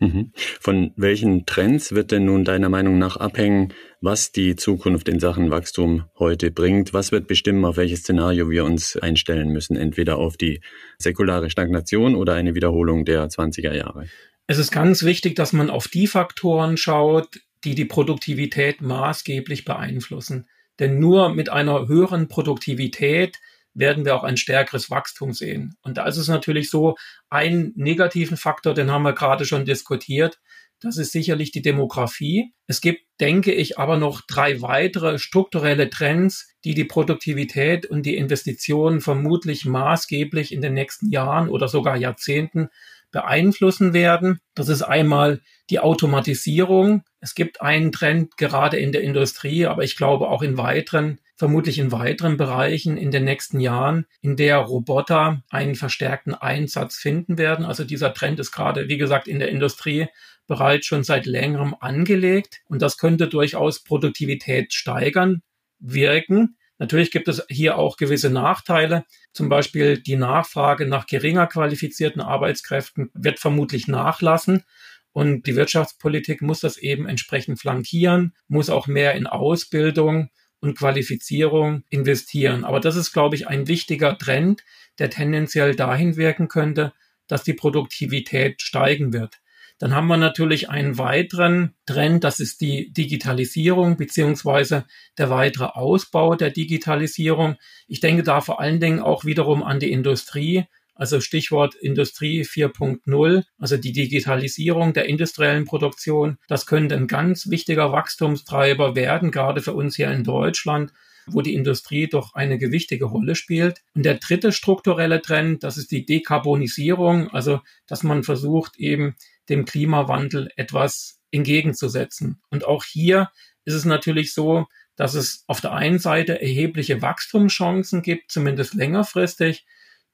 Mhm. 0.02 0.32
Von 0.60 0.92
welchen 0.96 1.46
Trends 1.46 1.92
wird 1.94 2.12
denn 2.12 2.26
nun 2.26 2.44
deiner 2.44 2.70
Meinung 2.70 2.98
nach 2.98 3.18
abhängen, 3.18 3.72
was 4.02 4.32
die 4.32 4.56
Zukunft 4.56 5.08
in 5.08 5.20
Sachen 5.20 5.52
Wachstum 5.52 6.06
heute 6.18 6.50
bringt? 6.50 6.92
Was 6.92 7.12
wird 7.12 7.28
bestimmen, 7.28 7.64
auf 7.66 7.78
welches 7.78 8.00
Szenario 8.00 8.50
wir 8.50 8.66
uns 8.66 8.98
einstellen 8.98 9.50
müssen? 9.50 9.78
Entweder 9.78 10.18
auf 10.18 10.38
die 10.38 10.60
säkulare 10.98 11.52
Stagnation 11.52 12.16
oder 12.16 12.34
eine 12.34 12.56
Wiederholung 12.56 13.06
der 13.06 13.28
20er 13.28 13.76
Jahre? 13.76 14.08
Es 14.48 14.58
ist 14.58 14.72
ganz 14.72 15.04
wichtig, 15.04 15.36
dass 15.36 15.54
man 15.54 15.70
auf 15.70 15.88
die 15.88 16.08
Faktoren 16.08 16.78
schaut, 16.78 17.40
die 17.64 17.76
die 17.76 17.86
Produktivität 17.86 18.82
maßgeblich 18.82 19.66
beeinflussen. 19.66 20.48
Denn 20.80 20.98
nur 20.98 21.30
mit 21.30 21.50
einer 21.50 21.88
höheren 21.88 22.28
Produktivität 22.28 23.38
werden 23.74 24.06
wir 24.06 24.16
auch 24.16 24.24
ein 24.24 24.38
stärkeres 24.38 24.90
Wachstum 24.90 25.34
sehen. 25.34 25.76
Und 25.82 25.98
da 25.98 26.06
ist 26.06 26.18
es 26.18 26.28
natürlich 26.28 26.70
so, 26.70 26.96
einen 27.30 27.74
negativen 27.76 28.38
Faktor, 28.38 28.74
den 28.74 28.92
haben 28.92 29.04
wir 29.04 29.14
gerade 29.14 29.46
schon 29.46 29.66
diskutiert, 29.66 30.40
das 30.82 30.98
ist 30.98 31.12
sicherlich 31.12 31.52
die 31.52 31.62
Demografie. 31.62 32.54
Es 32.66 32.82
gibt, 32.82 33.04
denke 33.20 33.54
ich, 33.54 33.78
aber 33.78 33.98
noch 33.98 34.22
drei 34.22 34.62
weitere 34.64 35.20
strukturelle 35.20 35.92
Trends, 35.92 36.56
die 36.66 36.74
die 36.74 36.86
Produktivität 36.86 37.86
und 37.86 38.04
die 38.04 38.18
Investitionen 38.18 39.00
vermutlich 39.00 39.66
maßgeblich 39.66 40.52
in 40.52 40.62
den 40.62 40.74
nächsten 40.74 41.12
Jahren 41.12 41.50
oder 41.50 41.68
sogar 41.68 41.98
Jahrzehnten 41.98 42.70
beeinflussen 43.12 43.94
werden. 43.94 44.40
Das 44.56 44.70
ist 44.70 44.82
einmal 44.82 45.42
die 45.70 45.80
Automatisierung. 45.80 47.04
Es 47.20 47.36
gibt 47.36 47.62
einen 47.62 47.92
Trend 47.92 48.36
gerade 48.38 48.78
in 48.78 48.92
der 48.92 49.04
Industrie, 49.04 49.68
aber 49.68 49.84
ich 49.84 49.96
glaube 49.96 50.30
auch 50.30 50.42
in 50.42 50.58
weiteren, 50.58 51.20
vermutlich 51.42 51.80
in 51.80 51.92
weiteren 51.92 52.38
Bereichen 52.38 52.98
in 52.98 53.10
den 53.10 53.24
nächsten 53.24 53.60
Jahren, 53.60 54.06
in 54.22 54.36
der 54.36 54.58
Roboter 54.58 55.42
einen 55.50 55.74
verstärkten 55.74 56.36
Einsatz 56.36 56.98
finden 56.98 57.40
werden. 57.40 57.66
Also 57.66 57.84
dieser 57.84 58.14
Trend 58.14 58.40
ist 58.40 58.52
gerade, 58.52 58.90
wie 58.90 59.00
gesagt, 59.00 59.28
in 59.28 59.40
der 59.40 59.50
Industrie 59.50 60.06
bereits 60.46 60.86
schon 60.86 61.04
seit 61.04 61.26
längerem 61.26 61.76
angelegt 61.80 62.62
und 62.68 62.84
das 62.84 63.00
könnte 63.00 63.28
durchaus 63.28 63.84
Produktivität 63.84 64.72
steigern, 64.72 65.42
wirken. 65.80 66.58
Natürlich 66.78 67.10
gibt 67.10 67.28
es 67.28 67.44
hier 67.50 67.76
auch 67.76 67.98
gewisse 67.98 68.30
Nachteile. 68.30 69.04
Zum 69.34 69.50
Beispiel 69.50 69.98
die 69.98 70.18
Nachfrage 70.18 70.86
nach 70.86 71.08
geringer 71.08 71.48
qualifizierten 71.48 72.22
Arbeitskräften 72.22 73.10
wird 73.16 73.40
vermutlich 73.40 73.88
nachlassen. 73.88 74.64
Und 75.12 75.48
die 75.48 75.56
Wirtschaftspolitik 75.56 76.44
muss 76.44 76.60
das 76.60 76.78
eben 76.78 77.08
entsprechend 77.08 77.60
flankieren, 77.60 78.36
muss 78.48 78.70
auch 78.70 78.86
mehr 78.86 79.16
in 79.16 79.26
Ausbildung 79.26 80.30
und 80.62 80.78
Qualifizierung 80.78 81.84
investieren. 81.90 82.64
Aber 82.64 82.80
das 82.80 82.96
ist, 82.96 83.12
glaube 83.12 83.36
ich, 83.36 83.48
ein 83.48 83.68
wichtiger 83.68 84.18
Trend, 84.18 84.64
der 85.00 85.10
tendenziell 85.10 85.76
dahin 85.76 86.16
wirken 86.16 86.48
könnte, 86.48 86.94
dass 87.28 87.44
die 87.44 87.54
Produktivität 87.54 88.62
steigen 88.62 89.12
wird. 89.14 89.42
Dann 89.80 89.96
haben 89.96 90.08
wir 90.08 90.18
natürlich 90.18 90.70
einen 90.70 91.00
weiteren 91.00 91.74
Trend, 91.88 92.24
das 92.24 92.40
ist 92.40 92.62
die 92.62 92.94
Digitalisierung 92.94 93.98
beziehungsweise 93.98 94.86
der 95.18 95.32
weitere 95.32 95.66
Ausbau 95.66 96.36
der 96.36 96.52
Digitalisierung. 96.52 97.56
Ich 97.88 98.00
denke 98.00 98.22
da 98.22 98.42
vor 98.42 98.60
allen 98.60 98.80
Dingen 98.80 99.00
auch 99.00 99.26
wiederum 99.26 99.64
an 99.64 99.80
die 99.80 99.92
Industrie, 99.92 100.66
also 101.02 101.20
Stichwort 101.20 101.74
Industrie 101.74 102.44
4.0, 102.44 103.44
also 103.58 103.76
die 103.76 103.92
Digitalisierung 103.92 104.94
der 104.94 105.10
industriellen 105.10 105.66
Produktion. 105.66 106.38
Das 106.48 106.68
könnte 106.68 106.96
ein 106.96 107.08
ganz 107.08 107.50
wichtiger 107.50 107.92
Wachstumstreiber 107.92 108.96
werden, 108.96 109.32
gerade 109.32 109.62
für 109.62 109.74
uns 109.74 109.96
hier 109.96 110.12
in 110.12 110.24
Deutschland 110.24 110.94
wo 111.28 111.42
die 111.42 111.54
Industrie 111.54 112.08
doch 112.08 112.34
eine 112.34 112.58
gewichtige 112.58 113.06
Rolle 113.06 113.36
spielt. 113.36 113.84
Und 113.94 114.04
der 114.04 114.16
dritte 114.16 114.52
strukturelle 114.52 115.22
Trend, 115.22 115.64
das 115.64 115.78
ist 115.78 115.92
die 115.92 116.04
Dekarbonisierung, 116.04 117.30
also 117.30 117.62
dass 117.86 118.02
man 118.02 118.24
versucht 118.24 118.76
eben 118.78 119.16
dem 119.48 119.66
Klimawandel 119.66 120.50
etwas 120.56 121.22
entgegenzusetzen. 121.30 122.42
Und 122.50 122.66
auch 122.66 122.84
hier 122.84 123.30
ist 123.66 123.76
es 123.76 123.86
natürlich 123.86 124.34
so, 124.34 124.66
dass 124.96 125.14
es 125.14 125.44
auf 125.46 125.62
der 125.62 125.74
einen 125.74 126.00
Seite 126.00 126.42
erhebliche 126.42 127.04
Wachstumschancen 127.04 128.02
gibt, 128.02 128.32
zumindest 128.32 128.74
längerfristig, 128.74 129.66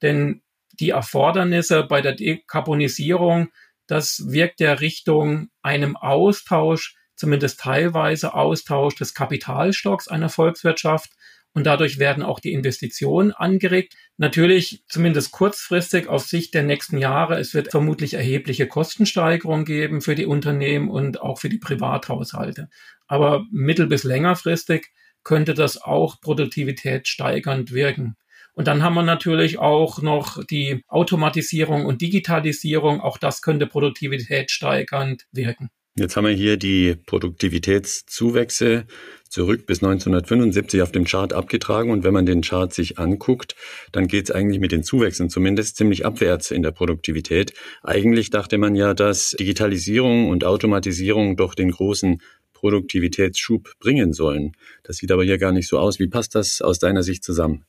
denn 0.02 0.42
die 0.80 0.92
Erfordernisse 0.92 1.84
bei 1.84 2.02
der 2.02 2.14
Dekarbonisierung, 2.14 3.50
das 3.88 4.24
wirkt 4.28 4.60
ja 4.60 4.74
Richtung 4.74 5.50
einem 5.62 5.96
Austausch, 5.96 6.96
zumindest 7.16 7.60
teilweise 7.60 8.34
Austausch 8.34 8.96
des 8.96 9.14
Kapitalstocks 9.14 10.08
einer 10.08 10.30
Volkswirtschaft 10.30 11.12
und 11.54 11.64
dadurch 11.66 11.98
werden 11.98 12.22
auch 12.22 12.40
die 12.40 12.54
Investitionen 12.54 13.32
angeregt. 13.32 13.96
Natürlich 14.18 14.84
zumindest 14.88 15.32
kurzfristig 15.32 16.08
auf 16.08 16.24
Sicht 16.24 16.54
der 16.54 16.62
nächsten 16.62 17.00
Jahre. 17.00 17.40
Es 17.40 17.56
wird 17.56 17.72
vermutlich 17.72 18.14
erhebliche 18.14 18.68
Kostensteigerungen 18.68 19.66
geben 19.66 20.02
für 20.02 20.14
die 20.14 20.28
Unternehmen 20.28 20.90
und 20.90 21.20
auch 21.20 21.40
für 21.40 21.50
die 21.50 21.58
Privathaushalte. 21.58 22.70
Aber 23.08 23.44
mittel- 23.52 23.88
bis 23.88 24.04
längerfristig 24.04 24.92
könnte 25.24 25.56
das 25.56 25.82
auch 25.82 26.22
Produktivität 26.22 27.08
steigernd 27.08 27.72
wirken. 27.72 28.18
Und 28.58 28.68
dann 28.68 28.82
haben 28.82 28.96
wir 28.96 29.04
natürlich 29.04 29.60
auch 29.60 30.02
noch 30.02 30.44
die 30.44 30.84
Automatisierung 30.88 31.86
und 31.86 32.02
Digitalisierung. 32.02 33.02
Auch 33.02 33.20
das 33.20 33.44
könnte 33.44 33.68
Produktivität 33.68 34.50
steigernd 34.50 35.28
wirken. 35.32 35.70
Jetzt 35.96 36.18
haben 36.18 36.26
wir 36.26 36.34
hier 36.34 36.58
die 36.58 36.96
Produktivitätszuwächse 37.06 38.88
zurück 39.30 39.68
bis 39.68 39.84
1975 39.84 40.82
auf 40.82 40.92
dem 40.92 41.06
Chart 41.06 41.34
abgetragen. 41.34 41.92
Und 41.92 42.04
wenn 42.04 42.14
man 42.14 42.26
den 42.26 42.42
Chart 42.42 42.74
sich 42.74 42.98
anguckt, 42.98 43.56
dann 43.92 44.08
geht 44.08 44.30
es 44.30 44.32
eigentlich 44.32 44.60
mit 44.60 44.72
den 44.72 44.82
Zuwächsen 44.82 45.30
zumindest 45.30 45.78
ziemlich 45.78 46.04
abwärts 46.04 46.50
in 46.50 46.64
der 46.64 46.72
Produktivität. 46.72 47.54
Eigentlich 47.84 48.32
dachte 48.32 48.58
man 48.58 48.74
ja, 48.74 48.96
dass 48.96 49.36
Digitalisierung 49.40 50.30
und 50.30 50.44
Automatisierung 50.44 51.38
doch 51.38 51.54
den 51.54 51.70
großen 51.70 52.24
Produktivitätsschub 52.54 53.74
bringen 53.80 54.14
sollen. 54.14 54.54
Das 54.82 54.98
sieht 54.98 55.12
aber 55.12 55.24
hier 55.24 55.38
gar 55.38 55.52
nicht 55.52 55.68
so 55.68 55.78
aus. 55.78 56.00
Wie 56.00 56.08
passt 56.08 56.34
das 56.34 56.60
aus 56.64 56.80
deiner 56.80 57.04
Sicht 57.04 57.24
zusammen? 57.24 57.66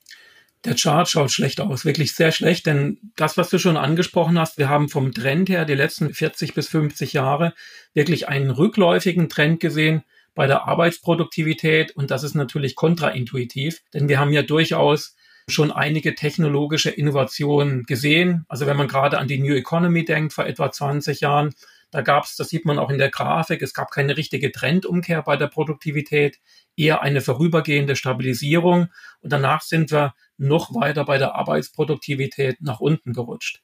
Der 0.65 0.75
Chart 0.75 1.09
schaut 1.09 1.31
schlecht 1.31 1.61
aus, 1.61 1.85
wirklich 1.85 2.15
sehr 2.15 2.33
schlecht, 2.33 2.67
denn 2.67 2.99
das, 3.15 3.37
was 3.37 3.49
du 3.49 3.59
schon 3.59 3.77
angesprochen 3.77 4.39
hast, 4.39 4.59
wir 4.59 4.69
haben 4.69 4.89
vom 4.89 5.13
Trend 5.13 5.49
her 5.49 5.65
die 5.65 5.75
letzten 5.75 6.13
40 6.13 6.53
bis 6.53 6.69
50 6.69 7.13
Jahre 7.13 7.55
wirklich 7.95 8.29
einen 8.29 8.51
rückläufigen 8.51 9.29
Trend 9.29 9.61
gesehen 9.61 10.03
bei 10.35 10.47
der 10.49 10.67
Arbeitsproduktivität 10.67 11.95
und 11.97 12.11
das 12.11 12.25
ist 12.25 12.35
natürlich 12.35 12.75
kontraintuitiv, 12.75 13.83
denn 13.95 14.09
wir 14.09 14.19
haben 14.19 14.33
ja 14.33 14.43
durchaus 14.43 15.17
schon 15.49 15.73
einige 15.73 16.15
technologische 16.15 16.91
Innovationen 16.91 17.85
gesehen. 17.85 18.45
Also 18.49 18.67
wenn 18.67 18.77
man 18.77 18.89
gerade 18.89 19.19
an 19.19 19.29
die 19.29 19.39
New 19.39 19.55
Economy 19.55 20.05
denkt, 20.05 20.33
vor 20.33 20.47
etwa 20.47 20.71
20 20.71 21.21
Jahren, 21.21 21.55
da 21.91 22.03
gab 22.03 22.25
es, 22.25 22.37
das 22.37 22.51
sieht 22.51 22.67
man 22.67 22.79
auch 22.79 22.91
in 22.91 22.99
der 22.99 23.11
Grafik, 23.11 23.63
es 23.63 23.73
gab 23.73 23.91
keine 23.91 24.17
richtige 24.17 24.53
Trendumkehr 24.53 25.23
bei 25.23 25.37
der 25.37 25.47
Produktivität, 25.47 26.39
eher 26.77 27.03
eine 27.03 27.23
vorübergehende 27.23 27.97
Stabilisierung 27.97 28.89
und 29.21 29.33
danach 29.33 29.63
sind 29.63 29.91
wir 29.91 30.15
noch 30.39 30.75
weiter 30.75 31.05
bei 31.05 31.19
der 31.19 31.35
Arbeitsproduktivität 31.35 32.61
nach 32.61 32.81
unten 32.81 33.13
gerutscht. 33.13 33.63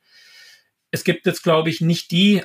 Es 0.90 1.04
gibt 1.04 1.26
jetzt, 1.26 1.43
glaube 1.43 1.71
ich, 1.71 1.81
nicht 1.81 2.11
die 2.11 2.43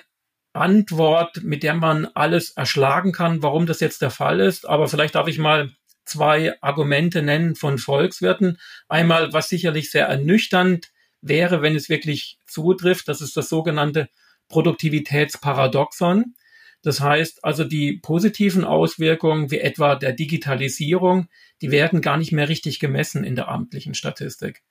Antwort, 0.53 1.43
mit 1.43 1.63
der 1.63 1.75
man 1.75 2.05
alles 2.15 2.51
erschlagen 2.51 3.12
kann, 3.12 3.43
warum 3.43 3.65
das 3.65 3.79
jetzt 3.79 4.01
der 4.01 4.09
Fall 4.09 4.39
ist, 4.39 4.67
aber 4.67 4.88
vielleicht 4.88 5.15
darf 5.15 5.27
ich 5.27 5.38
mal 5.38 5.71
zwei 6.05 6.59
Argumente 6.62 7.21
nennen 7.21 7.55
von 7.55 7.77
Volkswirten. 7.77 8.57
Einmal, 8.88 9.31
was 9.31 9.50
sicherlich 9.50 9.91
sehr 9.91 10.07
ernüchternd 10.07 10.91
wäre, 11.21 11.62
wenn 11.62 11.75
es 11.75 11.89
wirklich 11.89 12.39
zutrifft, 12.48 13.07
das 13.07 13.21
ist 13.21 13.38
das 13.38 13.50
sogenannte 13.50 14.09
Produktivitätsparadoxon. 14.48 16.33
Das 16.81 17.01
heißt 17.01 17.43
also, 17.43 17.63
die 17.63 18.00
positiven 18.01 18.63
Auswirkungen 18.63 19.51
wie 19.51 19.59
etwa 19.59 19.95
der 19.95 20.13
Digitalisierung, 20.13 21.27
die 21.62 21.71
werden 21.71 22.01
gar 22.01 22.17
nicht 22.17 22.31
mehr 22.31 22.48
richtig 22.48 22.79
gemessen 22.79 23.24
in 23.24 23.36
der 23.36 23.50
amtlichen 23.50 23.93
Statistik. 23.93 24.63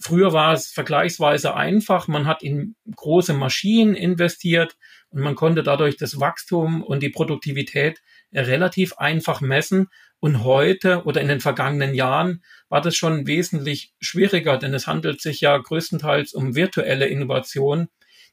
Früher 0.00 0.32
war 0.32 0.52
es 0.52 0.68
vergleichsweise 0.68 1.54
einfach. 1.54 2.06
Man 2.06 2.26
hat 2.26 2.42
in 2.42 2.76
große 2.94 3.34
Maschinen 3.34 3.94
investiert 3.94 4.76
und 5.10 5.22
man 5.22 5.34
konnte 5.34 5.62
dadurch 5.62 5.96
das 5.96 6.20
Wachstum 6.20 6.82
und 6.84 7.02
die 7.02 7.08
Produktivität 7.08 8.00
relativ 8.32 8.94
einfach 8.98 9.40
messen. 9.40 9.88
Und 10.20 10.44
heute 10.44 11.04
oder 11.04 11.20
in 11.20 11.28
den 11.28 11.40
vergangenen 11.40 11.94
Jahren 11.94 12.42
war 12.68 12.80
das 12.80 12.96
schon 12.96 13.26
wesentlich 13.26 13.92
schwieriger, 14.00 14.58
denn 14.58 14.74
es 14.74 14.86
handelt 14.86 15.20
sich 15.20 15.40
ja 15.40 15.56
größtenteils 15.56 16.32
um 16.32 16.54
virtuelle 16.56 17.06
Innovationen 17.06 17.88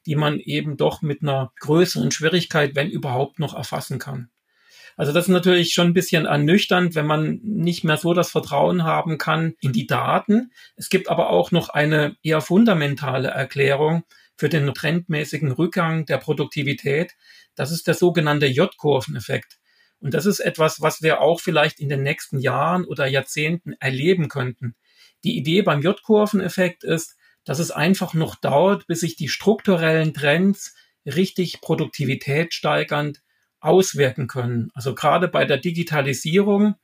die 0.05 0.15
man 0.15 0.39
eben 0.39 0.77
doch 0.77 1.01
mit 1.01 1.21
einer 1.21 1.51
größeren 1.59 2.11
Schwierigkeit, 2.11 2.75
wenn 2.75 2.89
überhaupt, 2.89 3.39
noch 3.39 3.55
erfassen 3.55 3.99
kann. 3.99 4.29
Also 4.97 5.11
das 5.11 5.25
ist 5.25 5.29
natürlich 5.31 5.73
schon 5.73 5.87
ein 5.87 5.93
bisschen 5.93 6.25
ernüchternd, 6.25 6.95
wenn 6.95 7.05
man 7.05 7.39
nicht 7.43 7.83
mehr 7.83 7.97
so 7.97 8.13
das 8.13 8.31
Vertrauen 8.31 8.83
haben 8.83 9.17
kann 9.17 9.55
in 9.59 9.73
die 9.73 9.87
Daten. 9.87 10.51
Es 10.77 10.89
gibt 10.89 11.09
aber 11.09 11.29
auch 11.31 11.51
noch 11.51 11.69
eine 11.69 12.15
eher 12.23 12.39
fundamentale 12.39 13.27
Erklärung 13.27 14.03
für 14.37 14.47
den 14.47 14.73
trendmäßigen 14.73 15.51
Rückgang 15.51 16.05
der 16.05 16.17
Produktivität. 16.17 17.13
Das 17.55 17.71
ist 17.71 17.87
der 17.87 17.93
sogenannte 17.93 18.45
J-Kurveneffekt. 18.45 19.57
Und 19.99 20.13
das 20.13 20.25
ist 20.25 20.39
etwas, 20.39 20.81
was 20.81 21.01
wir 21.01 21.21
auch 21.21 21.41
vielleicht 21.41 21.79
in 21.79 21.89
den 21.89 22.03
nächsten 22.03 22.39
Jahren 22.39 22.85
oder 22.85 23.07
Jahrzehnten 23.07 23.73
erleben 23.79 24.29
könnten. 24.29 24.75
Die 25.23 25.37
Idee 25.37 25.61
beim 25.61 25.81
J-Kurveneffekt 25.81 26.83
ist, 26.83 27.17
dass 27.45 27.59
es 27.59 27.71
einfach 27.71 28.13
noch 28.13 28.35
dauert, 28.35 28.87
bis 28.87 28.99
sich 29.01 29.15
die 29.15 29.29
strukturellen 29.29 30.13
Trends 30.13 30.75
richtig 31.05 31.61
Produktivität 31.61 32.53
steigernd 32.53 33.21
auswirken 33.59 34.27
können. 34.27 34.69
Also 34.73 34.93
gerade 34.93 35.27
bei 35.27 35.45
der 35.45 35.57
Digitalisierung, 35.57 36.75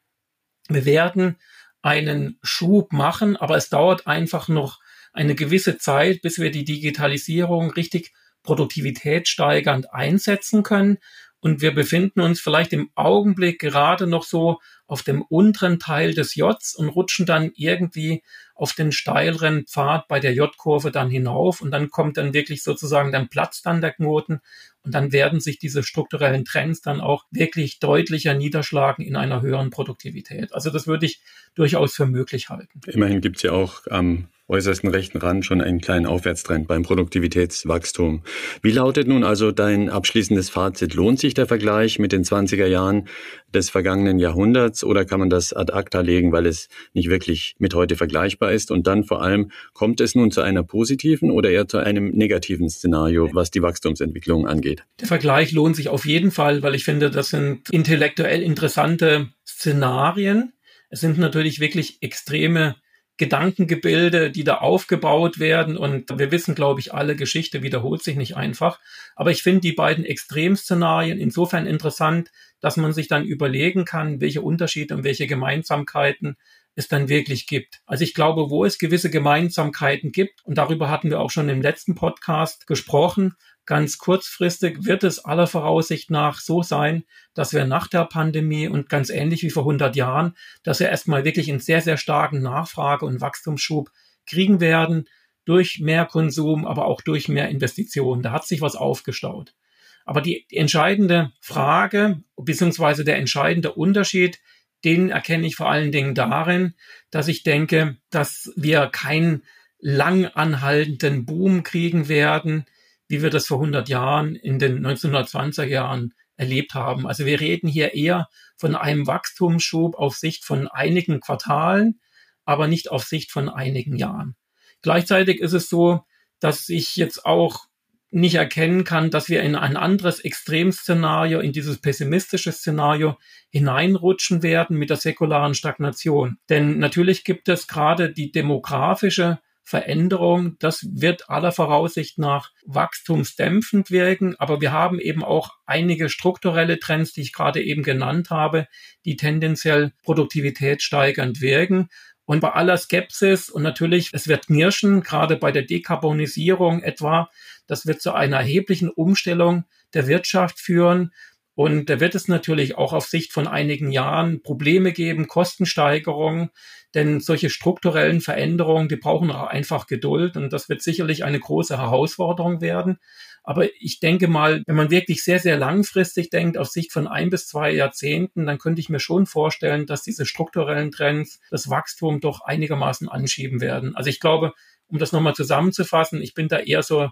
wir 0.70 0.86
werden 0.86 1.38
einen 1.82 2.38
Schub 2.42 2.94
machen, 2.94 3.36
aber 3.36 3.58
es 3.58 3.70
dauert 3.70 4.08
einfach 4.08 4.48
noch 4.48 4.80
eine 5.14 5.36
gewisse 5.36 5.78
Zeit, 5.78 6.22
bis 6.22 6.40
wir 6.40 6.52
die 6.52 6.64
Digitalisierung 6.64 7.72
richtig 7.72 8.14
produktivitätssteigernd 8.44 9.94
einsetzen 9.94 10.64
können. 10.64 10.98
Und 11.40 11.62
wir 11.62 11.74
befinden 11.74 12.22
uns 12.22 12.40
vielleicht 12.40 12.72
im 12.72 12.92
Augenblick 12.94 13.60
gerade 13.60 14.06
noch 14.06 14.24
so 14.24 14.60
auf 14.86 15.02
dem 15.02 15.24
unteren 15.24 15.80
Teil 15.80 16.14
des 16.14 16.36
Jots 16.36 16.76
und 16.76 16.90
rutschen 16.90 17.26
dann 17.26 17.52
irgendwie 17.56 18.24
auf 18.62 18.74
den 18.74 18.92
steileren 18.92 19.66
Pfad 19.66 20.08
bei 20.08 20.20
der 20.20 20.36
J-Kurve 20.36 20.92
dann 20.92 21.10
hinauf 21.10 21.62
und 21.62 21.72
dann 21.72 21.90
kommt 21.90 22.18
dann 22.18 22.32
wirklich 22.32 22.62
sozusagen, 22.62 23.12
dann 23.12 23.28
platzt 23.28 23.66
dann 23.66 23.82
der 23.82 23.92
Knoten 23.92 24.40
und 24.84 24.94
dann 24.94 25.12
werden 25.12 25.40
sich 25.40 25.58
diese 25.58 25.82
strukturellen 25.82 26.46
Trends 26.46 26.80
dann 26.80 27.02
auch 27.02 27.26
wirklich 27.32 27.80
deutlicher 27.80 28.36
niederschlagen 28.36 29.04
in 29.04 29.16
einer 29.16 29.42
höheren 29.42 29.72
Produktivität. 29.72 30.54
Also 30.54 30.70
das 30.70 30.86
würde 30.86 31.08
ich 31.08 31.22
durchaus 31.56 31.96
für 31.96 32.06
möglich 32.06 32.50
halten. 32.50 32.82
Immerhin 32.86 33.20
gibt 33.22 33.38
es 33.38 33.42
ja 33.42 33.52
auch 33.52 33.88
am 33.90 34.28
äußersten 34.52 34.90
rechten 34.90 35.18
Rand 35.18 35.46
schon 35.46 35.62
einen 35.62 35.80
kleinen 35.80 36.06
Aufwärtstrend 36.06 36.68
beim 36.68 36.84
Produktivitätswachstum. 36.84 38.24
Wie 38.62 38.72
lautet 38.72 39.08
nun 39.08 39.24
also 39.24 39.52
dein 39.52 39.90
abschließendes 39.90 40.50
Fazit? 40.50 40.94
Lohnt 40.94 41.20
sich 41.20 41.34
der 41.34 41.48
Vergleich 41.48 42.00
mit 42.00 42.12
den 42.12 42.24
20er 42.24 42.66
Jahren 42.68 43.08
des 43.54 43.70
vergangenen 43.70 44.20
Jahrhunderts 44.20 44.84
oder 44.84 45.06
kann 45.06 45.22
man 45.22 45.30
das 45.30 45.54
ad 45.54 45.72
acta 45.72 46.02
legen, 46.02 46.34
weil 46.34 46.46
es 46.46 46.68
nicht 46.94 47.10
wirklich 47.10 47.56
mit 47.60 47.74
heute 47.74 47.96
vergleichbar 47.96 48.52
ist? 48.52 48.72
Und 48.72 48.88
dann 48.88 49.06
vor 49.06 49.22
allem, 49.22 49.52
kommt 49.74 50.02
es 50.02 50.16
nun 50.16 50.32
zu 50.32 50.42
einer 50.42 50.64
positiven 50.64 51.32
oder 51.32 51.50
eher 51.50 51.68
zu 51.68 51.78
einem 51.78 52.10
negativen 52.10 52.70
Szenario, 52.70 53.30
was 53.34 53.52
die 53.52 53.62
Wachstumsentwicklung 53.62 54.48
angeht? 54.48 54.84
Der 55.00 55.08
Vergleich 55.08 55.54
lohnt 55.54 55.78
sich 55.78 55.88
auf 55.88 56.06
jeden 56.06 56.32
Fall, 56.32 56.62
weil 56.62 56.76
ich 56.76 56.84
finde, 56.84 57.10
das 57.10 57.30
sind 57.30 57.70
intellektuell 57.70 58.42
interessante 58.42 59.30
Szenarien. 59.48 60.52
Es 60.90 61.00
sind 61.00 61.18
natürlich 61.18 61.62
wirklich 61.62 62.00
extreme 62.02 62.76
Gedankengebilde, 63.18 64.32
die 64.32 64.44
da 64.44 64.56
aufgebaut 64.56 65.40
werden. 65.40 65.78
Und 65.78 66.18
wir 66.18 66.32
wissen, 66.32 66.56
glaube 66.56 66.80
ich, 66.80 66.94
alle 66.94 67.16
Geschichte 67.16 67.62
wiederholt 67.62 68.04
sich 68.04 68.16
nicht 68.16 68.36
einfach. 68.36 68.80
Aber 69.16 69.32
ich 69.32 69.44
finde 69.44 69.62
die 69.62 69.74
beiden 69.74 70.06
Extremszenarien 70.06 71.20
insofern 71.20 71.68
interessant, 71.68 72.32
dass 72.62 72.78
man 72.78 72.94
sich 72.94 73.08
dann 73.08 73.26
überlegen 73.26 73.86
kann, 73.86 74.22
welche 74.22 74.42
Unterschiede 74.42 74.96
und 74.96 75.04
welche 75.04 75.28
Gemeinsamkeiten 75.28 76.38
es 76.76 76.88
dann 76.88 77.10
wirklich 77.10 77.48
gibt. 77.48 77.82
Also 77.86 78.04
ich 78.04 78.14
glaube, 78.14 78.50
wo 78.50 78.64
es 78.66 78.78
gewisse 78.78 79.10
Gemeinsamkeiten 79.10 80.12
gibt, 80.12 80.44
und 80.46 80.58
darüber 80.58 80.90
hatten 80.90 81.10
wir 81.10 81.20
auch 81.20 81.32
schon 81.32 81.50
im 81.50 81.62
letzten 81.62 81.96
Podcast 81.96 82.66
gesprochen, 82.66 83.36
Ganz 83.72 84.00
kurzfristig 84.00 84.84
wird 84.84 85.06
es 85.06 85.24
aller 85.24 85.48
Voraussicht 85.48 86.12
nach 86.12 86.42
so 86.42 86.62
sein, 86.62 87.06
dass 87.34 87.54
wir 87.54 87.64
nach 87.64 87.88
der 87.88 88.04
Pandemie 88.04 88.68
und 88.68 88.90
ganz 88.90 89.10
ähnlich 89.10 89.44
wie 89.44 89.50
vor 89.50 89.64
100 89.64 89.96
Jahren, 89.96 90.36
dass 90.62 90.82
wir 90.82 90.90
erstmal 90.90 91.24
wirklich 91.24 91.50
einen 91.50 91.62
sehr, 91.62 91.80
sehr 91.80 91.96
starken 91.96 92.42
Nachfrage- 92.42 93.06
und 93.06 93.22
Wachstumsschub 93.22 93.90
kriegen 94.26 94.60
werden 94.60 95.08
durch 95.46 95.80
mehr 95.80 96.06
Konsum, 96.06 96.68
aber 96.68 96.84
auch 96.84 97.00
durch 97.00 97.30
mehr 97.30 97.48
Investitionen. 97.48 98.22
Da 98.22 98.34
hat 98.34 98.46
sich 98.46 98.60
was 98.60 98.76
aufgestaut. 98.76 99.56
Aber 100.04 100.20
die 100.20 100.46
entscheidende 100.50 101.32
Frage, 101.40 102.22
beziehungsweise 102.36 103.06
der 103.06 103.20
entscheidende 103.20 103.72
Unterschied, 103.72 104.42
den 104.84 105.12
erkenne 105.12 105.48
ich 105.48 105.56
vor 105.56 105.70
allen 105.70 105.94
Dingen 105.94 106.14
darin, 106.14 106.74
dass 107.10 107.30
ich 107.30 107.44
denke, 107.44 107.96
dass 108.10 108.52
wir 108.58 108.88
keinen 108.88 109.44
lang 109.80 110.26
anhaltenden 110.26 111.26
Boom 111.26 111.64
kriegen 111.64 112.10
werden, 112.10 112.66
wie 113.12 113.22
wir 113.22 113.30
das 113.30 113.48
vor 113.48 113.58
100 113.58 113.90
Jahren 113.90 114.36
in 114.36 114.58
den 114.58 114.86
1920er 114.86 115.66
Jahren 115.66 116.14
erlebt 116.38 116.74
haben. 116.74 117.06
Also 117.06 117.26
wir 117.26 117.40
reden 117.40 117.68
hier 117.68 117.94
eher 117.94 118.28
von 118.58 118.76
einem 118.76 119.06
Wachstumsschub 119.06 119.96
auf 119.96 120.16
Sicht 120.16 120.46
von 120.46 120.68
einigen 120.68 121.20
Quartalen, 121.20 122.00
aber 122.46 122.68
nicht 122.68 122.90
auf 122.90 123.04
Sicht 123.04 123.32
von 123.32 123.50
einigen 123.50 123.96
Jahren. 123.96 124.36
Gleichzeitig 124.82 125.40
ist 125.40 125.54
es 125.54 125.70
so, 125.70 126.06
dass 126.40 126.70
ich 126.70 126.96
jetzt 126.96 127.26
auch 127.26 127.68
nicht 128.12 128.36
erkennen 128.36 128.84
kann, 128.84 129.10
dass 129.10 129.30
wir 129.30 129.42
in 129.42 129.56
ein 129.56 129.78
anderes 129.78 130.20
Extremszenario, 130.20 131.40
in 131.40 131.54
dieses 131.54 131.80
pessimistische 131.80 132.52
Szenario 132.52 133.18
hineinrutschen 133.50 134.44
werden 134.44 134.78
mit 134.78 134.90
der 134.90 134.98
säkularen 134.98 135.54
Stagnation. 135.54 136.38
Denn 136.50 136.80
natürlich 136.80 137.24
gibt 137.24 137.48
es 137.48 137.68
gerade 137.68 138.12
die 138.12 138.32
demografische 138.32 139.40
Veränderung. 139.72 140.58
Das 140.60 140.86
wird 140.92 141.30
aller 141.30 141.52
Voraussicht 141.52 142.20
nach 142.20 142.52
wachstumsdämpfend 142.66 143.90
wirken. 143.90 144.36
Aber 144.38 144.62
wir 144.62 144.72
haben 144.72 145.00
eben 145.00 145.24
auch 145.24 145.52
einige 145.66 146.10
strukturelle 146.10 146.78
Trends, 146.78 147.14
die 147.14 147.22
ich 147.22 147.34
gerade 147.34 147.64
eben 147.64 147.82
genannt 147.82 148.30
habe, 148.30 148.68
die 149.06 149.16
tendenziell 149.16 149.94
Produktivität 150.04 150.84
steigernd 150.84 151.42
wirken. 151.42 151.88
Und 152.26 152.42
bei 152.42 152.52
aller 152.52 152.78
Skepsis 152.78 153.50
und 153.50 153.64
natürlich, 153.64 154.10
es 154.14 154.28
wird 154.28 154.48
knirschen, 154.48 155.02
gerade 155.02 155.38
bei 155.38 155.52
der 155.52 155.64
Dekarbonisierung 155.64 156.84
etwa, 156.84 157.30
das 157.66 157.86
wird 157.86 158.02
zu 158.02 158.14
einer 158.14 158.38
erheblichen 158.38 158.90
Umstellung 158.90 159.64
der 159.94 160.08
Wirtschaft 160.08 160.60
führen. 160.60 161.12
Und 161.56 161.90
da 161.90 162.00
wird 162.00 162.16
es 162.16 162.28
natürlich 162.28 162.78
auch 162.78 162.92
auf 162.92 163.06
Sicht 163.06 163.32
von 163.32 163.48
einigen 163.48 163.92
Jahren 163.92 164.42
Probleme 164.42 164.92
geben, 164.92 165.28
Kostensteigerungen, 165.28 166.50
denn 166.94 167.20
solche 167.20 167.50
strukturellen 167.50 168.22
Veränderungen, 168.22 168.90
die 168.90 168.98
brauchen 168.98 169.32
auch 169.32 169.48
einfach 169.48 169.88
Geduld 169.88 170.36
und 170.36 170.52
das 170.52 170.70
wird 170.70 170.82
sicherlich 170.82 171.24
eine 171.24 171.40
große 171.40 171.78
Herausforderung 171.78 172.62
werden. 172.62 172.98
Aber 173.44 173.68
ich 173.80 174.00
denke 174.00 174.28
mal, 174.28 174.62
wenn 174.68 174.76
man 174.76 174.92
wirklich 174.92 175.24
sehr, 175.24 175.40
sehr 175.40 175.58
langfristig 175.58 176.30
denkt, 176.30 176.58
auf 176.58 176.68
Sicht 176.68 176.92
von 176.92 177.08
ein 177.08 177.30
bis 177.30 177.48
zwei 177.48 177.72
Jahrzehnten, 177.72 178.46
dann 178.46 178.60
könnte 178.60 178.82
ich 178.82 178.90
mir 178.90 179.00
schon 179.00 179.26
vorstellen, 179.26 179.88
dass 179.88 180.04
diese 180.04 180.26
strukturellen 180.26 180.92
Trends 180.92 181.40
das 181.50 181.70
Wachstum 181.70 182.20
doch 182.20 182.42
einigermaßen 182.42 183.10
anschieben 183.10 183.62
werden. 183.62 183.96
Also 183.96 184.10
ich 184.10 184.20
glaube, 184.20 184.54
um 184.88 185.00
das 185.00 185.12
nochmal 185.12 185.34
zusammenzufassen, 185.34 186.22
ich 186.22 186.34
bin 186.34 186.50
da 186.50 186.60
eher 186.60 186.84
so 186.84 187.10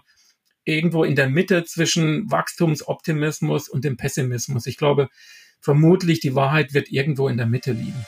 irgendwo 0.64 1.02
in 1.04 1.16
der 1.16 1.28
Mitte 1.28 1.64
zwischen 1.64 2.30
Wachstumsoptimismus 2.30 3.68
und 3.68 3.84
dem 3.84 3.96
Pessimismus. 3.96 4.66
Ich 4.66 4.76
glaube, 4.76 5.08
vermutlich 5.60 6.20
die 6.20 6.34
Wahrheit 6.34 6.74
wird 6.74 6.90
irgendwo 6.90 7.28
in 7.28 7.38
der 7.38 7.46
Mitte 7.46 7.72
liegen. 7.72 8.06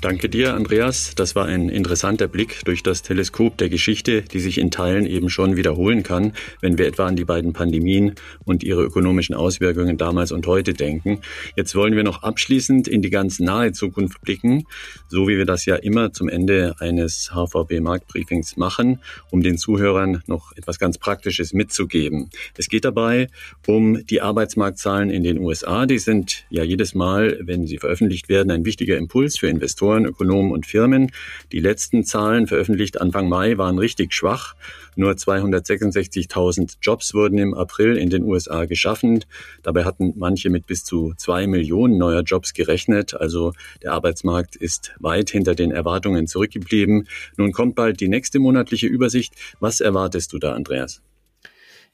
Danke 0.00 0.28
dir, 0.28 0.54
Andreas. 0.54 1.16
Das 1.16 1.34
war 1.34 1.46
ein 1.46 1.68
interessanter 1.68 2.28
Blick 2.28 2.64
durch 2.64 2.84
das 2.84 3.02
Teleskop 3.02 3.58
der 3.58 3.68
Geschichte, 3.68 4.22
die 4.22 4.38
sich 4.38 4.58
in 4.58 4.70
Teilen 4.70 5.06
eben 5.06 5.28
schon 5.28 5.56
wiederholen 5.56 6.04
kann, 6.04 6.34
wenn 6.60 6.78
wir 6.78 6.86
etwa 6.86 7.06
an 7.06 7.16
die 7.16 7.24
beiden 7.24 7.52
Pandemien 7.52 8.14
und 8.44 8.62
ihre 8.62 8.84
ökonomischen 8.84 9.34
Auswirkungen 9.34 9.98
damals 9.98 10.30
und 10.30 10.46
heute 10.46 10.72
denken. 10.72 11.20
Jetzt 11.56 11.74
wollen 11.74 11.96
wir 11.96 12.04
noch 12.04 12.22
abschließend 12.22 12.86
in 12.86 13.02
die 13.02 13.10
ganz 13.10 13.40
nahe 13.40 13.72
Zukunft 13.72 14.20
blicken, 14.20 14.66
so 15.08 15.26
wie 15.26 15.36
wir 15.36 15.46
das 15.46 15.66
ja 15.66 15.74
immer 15.74 16.12
zum 16.12 16.28
Ende 16.28 16.76
eines 16.78 17.32
HVB-Marktbriefings 17.32 18.56
machen, 18.56 19.00
um 19.32 19.42
den 19.42 19.58
Zuhörern 19.58 20.22
noch 20.28 20.52
etwas 20.56 20.78
ganz 20.78 20.98
Praktisches 20.98 21.52
mitzugeben. 21.52 22.30
Es 22.56 22.68
geht 22.68 22.84
dabei 22.84 23.26
um 23.66 24.06
die 24.06 24.20
Arbeitsmarktzahlen 24.20 25.10
in 25.10 25.24
den 25.24 25.38
USA. 25.38 25.86
Die 25.86 25.98
sind 25.98 26.44
ja 26.50 26.62
jedes 26.62 26.94
Mal, 26.94 27.40
wenn 27.42 27.66
sie 27.66 27.78
veröffentlicht 27.78 28.28
werden, 28.28 28.52
ein 28.52 28.64
wichtiger 28.64 28.96
Impuls 28.96 29.36
für 29.36 29.48
Investoren 29.48 29.87
Investoren, 29.88 30.04
Ökonomen 30.04 30.52
und 30.52 30.66
Firmen. 30.66 31.10
Die 31.52 31.60
letzten 31.60 32.04
Zahlen, 32.04 32.46
veröffentlicht 32.46 33.00
Anfang 33.00 33.28
Mai, 33.28 33.56
waren 33.56 33.78
richtig 33.78 34.12
schwach. 34.12 34.54
Nur 34.96 35.12
266.000 35.12 36.76
Jobs 36.82 37.14
wurden 37.14 37.38
im 37.38 37.54
April 37.54 37.96
in 37.96 38.10
den 38.10 38.24
USA 38.24 38.66
geschaffen. 38.66 39.24
Dabei 39.62 39.84
hatten 39.84 40.12
manche 40.16 40.50
mit 40.50 40.66
bis 40.66 40.84
zu 40.84 41.14
zwei 41.16 41.46
Millionen 41.46 41.96
neuer 41.96 42.22
Jobs 42.22 42.52
gerechnet. 42.52 43.14
Also 43.14 43.52
der 43.82 43.92
Arbeitsmarkt 43.92 44.56
ist 44.56 44.92
weit 44.98 45.30
hinter 45.30 45.54
den 45.54 45.70
Erwartungen 45.70 46.26
zurückgeblieben. 46.26 47.08
Nun 47.36 47.52
kommt 47.52 47.74
bald 47.74 48.00
die 48.00 48.08
nächste 48.08 48.38
monatliche 48.38 48.88
Übersicht. 48.88 49.34
Was 49.60 49.80
erwartest 49.80 50.32
du 50.32 50.38
da, 50.38 50.52
Andreas? 50.52 51.00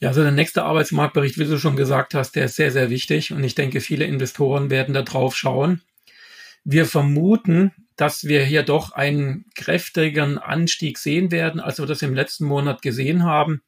Ja, 0.00 0.08
also 0.08 0.22
der 0.22 0.32
nächste 0.32 0.64
Arbeitsmarktbericht, 0.64 1.38
wie 1.38 1.44
du 1.44 1.58
schon 1.58 1.76
gesagt 1.76 2.14
hast, 2.14 2.34
der 2.34 2.46
ist 2.46 2.56
sehr, 2.56 2.72
sehr 2.72 2.90
wichtig 2.90 3.32
und 3.32 3.44
ich 3.44 3.54
denke, 3.54 3.80
viele 3.80 4.04
Investoren 4.04 4.68
werden 4.68 4.92
da 4.92 5.02
drauf 5.02 5.36
schauen. 5.36 5.80
Wir 6.64 6.86
vermuten, 6.86 7.72
dass 7.96 8.24
wir 8.24 8.44
hier 8.44 8.62
doch 8.62 8.92
einen 8.92 9.46
kräftigeren 9.54 10.38
Anstieg 10.38 10.98
sehen 10.98 11.30
werden, 11.30 11.60
als 11.60 11.78
wir 11.78 11.86
das 11.86 12.02
im 12.02 12.14
letzten 12.14 12.44
Monat 12.44 12.82
gesehen 12.82 13.24
haben. 13.24 13.62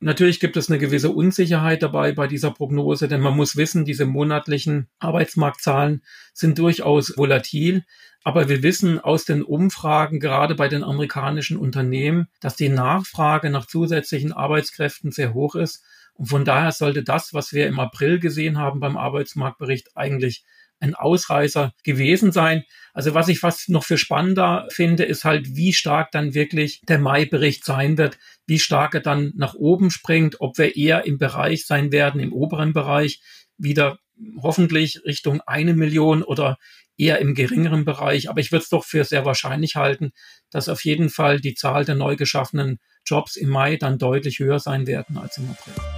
Natürlich 0.00 0.40
gibt 0.40 0.56
es 0.56 0.68
eine 0.68 0.78
gewisse 0.78 1.10
Unsicherheit 1.10 1.82
dabei 1.82 2.12
bei 2.12 2.26
dieser 2.26 2.50
Prognose, 2.50 3.08
denn 3.08 3.20
man 3.20 3.36
muss 3.36 3.56
wissen, 3.56 3.84
diese 3.84 4.04
monatlichen 4.04 4.88
Arbeitsmarktzahlen 4.98 6.02
sind 6.34 6.58
durchaus 6.58 7.16
volatil. 7.16 7.84
Aber 8.22 8.48
wir 8.48 8.62
wissen 8.62 8.98
aus 9.00 9.24
den 9.24 9.42
Umfragen, 9.42 10.20
gerade 10.20 10.54
bei 10.54 10.68
den 10.68 10.82
amerikanischen 10.82 11.56
Unternehmen, 11.56 12.28
dass 12.40 12.56
die 12.56 12.68
Nachfrage 12.68 13.50
nach 13.50 13.66
zusätzlichen 13.66 14.32
Arbeitskräften 14.32 15.10
sehr 15.10 15.32
hoch 15.32 15.54
ist. 15.54 15.82
Und 16.14 16.26
von 16.26 16.44
daher 16.44 16.72
sollte 16.72 17.02
das, 17.02 17.32
was 17.32 17.52
wir 17.52 17.66
im 17.66 17.78
April 17.80 18.18
gesehen 18.18 18.58
haben 18.58 18.80
beim 18.80 18.96
Arbeitsmarktbericht, 18.96 19.96
eigentlich 19.96 20.44
ein 20.84 20.94
Ausreißer 20.94 21.72
gewesen 21.82 22.30
sein. 22.32 22.64
Also 22.92 23.14
was 23.14 23.28
ich 23.28 23.40
fast 23.40 23.68
noch 23.68 23.84
für 23.84 23.98
spannender 23.98 24.68
finde, 24.70 25.04
ist 25.04 25.24
halt, 25.24 25.56
wie 25.56 25.72
stark 25.72 26.12
dann 26.12 26.34
wirklich 26.34 26.80
der 26.88 26.98
Mai-Bericht 26.98 27.64
sein 27.64 27.98
wird, 27.98 28.18
wie 28.46 28.58
stark 28.58 28.94
er 28.94 29.00
dann 29.00 29.32
nach 29.36 29.54
oben 29.54 29.90
springt, 29.90 30.40
ob 30.40 30.58
wir 30.58 30.76
eher 30.76 31.04
im 31.06 31.18
Bereich 31.18 31.66
sein 31.66 31.90
werden, 31.90 32.20
im 32.20 32.32
oberen 32.32 32.72
Bereich, 32.72 33.20
wieder 33.56 33.98
hoffentlich 34.40 35.00
Richtung 35.04 35.40
eine 35.46 35.74
Million 35.74 36.22
oder 36.22 36.56
eher 36.96 37.18
im 37.18 37.34
geringeren 37.34 37.84
Bereich. 37.84 38.30
Aber 38.30 38.40
ich 38.40 38.52
würde 38.52 38.62
es 38.62 38.68
doch 38.68 38.84
für 38.84 39.04
sehr 39.04 39.24
wahrscheinlich 39.24 39.74
halten, 39.74 40.12
dass 40.50 40.68
auf 40.68 40.84
jeden 40.84 41.08
Fall 41.08 41.40
die 41.40 41.54
Zahl 41.54 41.84
der 41.84 41.96
neu 41.96 42.16
geschaffenen 42.16 42.78
Jobs 43.04 43.36
im 43.36 43.48
Mai 43.48 43.76
dann 43.76 43.98
deutlich 43.98 44.38
höher 44.38 44.60
sein 44.60 44.86
werden 44.86 45.18
als 45.18 45.38
im 45.38 45.50
April. 45.50 45.93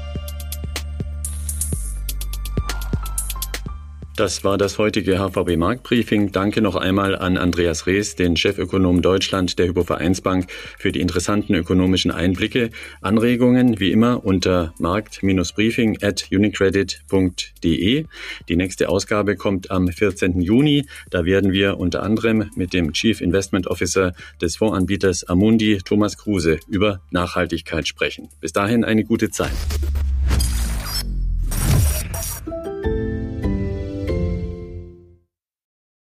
Das 4.17 4.45
war 4.45 4.57
das 4.57 4.79
heutige 4.79 5.19
HVB 5.19 5.59
Marktbriefing. 5.59 6.33
Danke 6.33 6.63
noch 6.63 6.75
einmal 6.75 7.15
an 7.15 7.37
Andreas 7.37 7.87
Rees, 7.87 8.17
den 8.17 8.35
Chefökonom 8.35 9.03
Deutschland 9.03 9.59
der 9.59 9.67
Hypovereinsbank, 9.67 10.51
für 10.79 10.91
die 10.91 11.01
interessanten 11.01 11.55
ökonomischen 11.55 12.11
Einblicke. 12.11 12.71
Anregungen 13.03 13.79
wie 13.79 13.93
immer 13.93 14.25
unter 14.25 14.73
markt-briefing 14.79 15.99
at 16.03 16.29
unicredit.de. 16.33 18.07
Die 18.49 18.57
nächste 18.57 18.89
Ausgabe 18.89 19.37
kommt 19.37 19.71
am 19.71 19.89
14. 19.89 20.41
Juni. 20.41 20.87
Da 21.11 21.27
werden 21.27 21.53
wir 21.53 21.77
unter 21.77 22.03
anderem 22.03 22.51
mit 22.57 22.73
dem 22.73 22.95
Chief 22.95 23.21
Investment 23.21 23.67
Officer 23.67 24.15
des 24.41 24.57
Fondsanbieters 24.57 25.25
Amundi, 25.25 25.77
Thomas 25.85 26.17
Kruse, 26.17 26.59
über 26.69 27.03
Nachhaltigkeit 27.11 27.87
sprechen. 27.87 28.31
Bis 28.41 28.55
dahin 28.55 28.83
eine 28.83 29.05
gute 29.05 29.29
Zeit. 29.29 29.53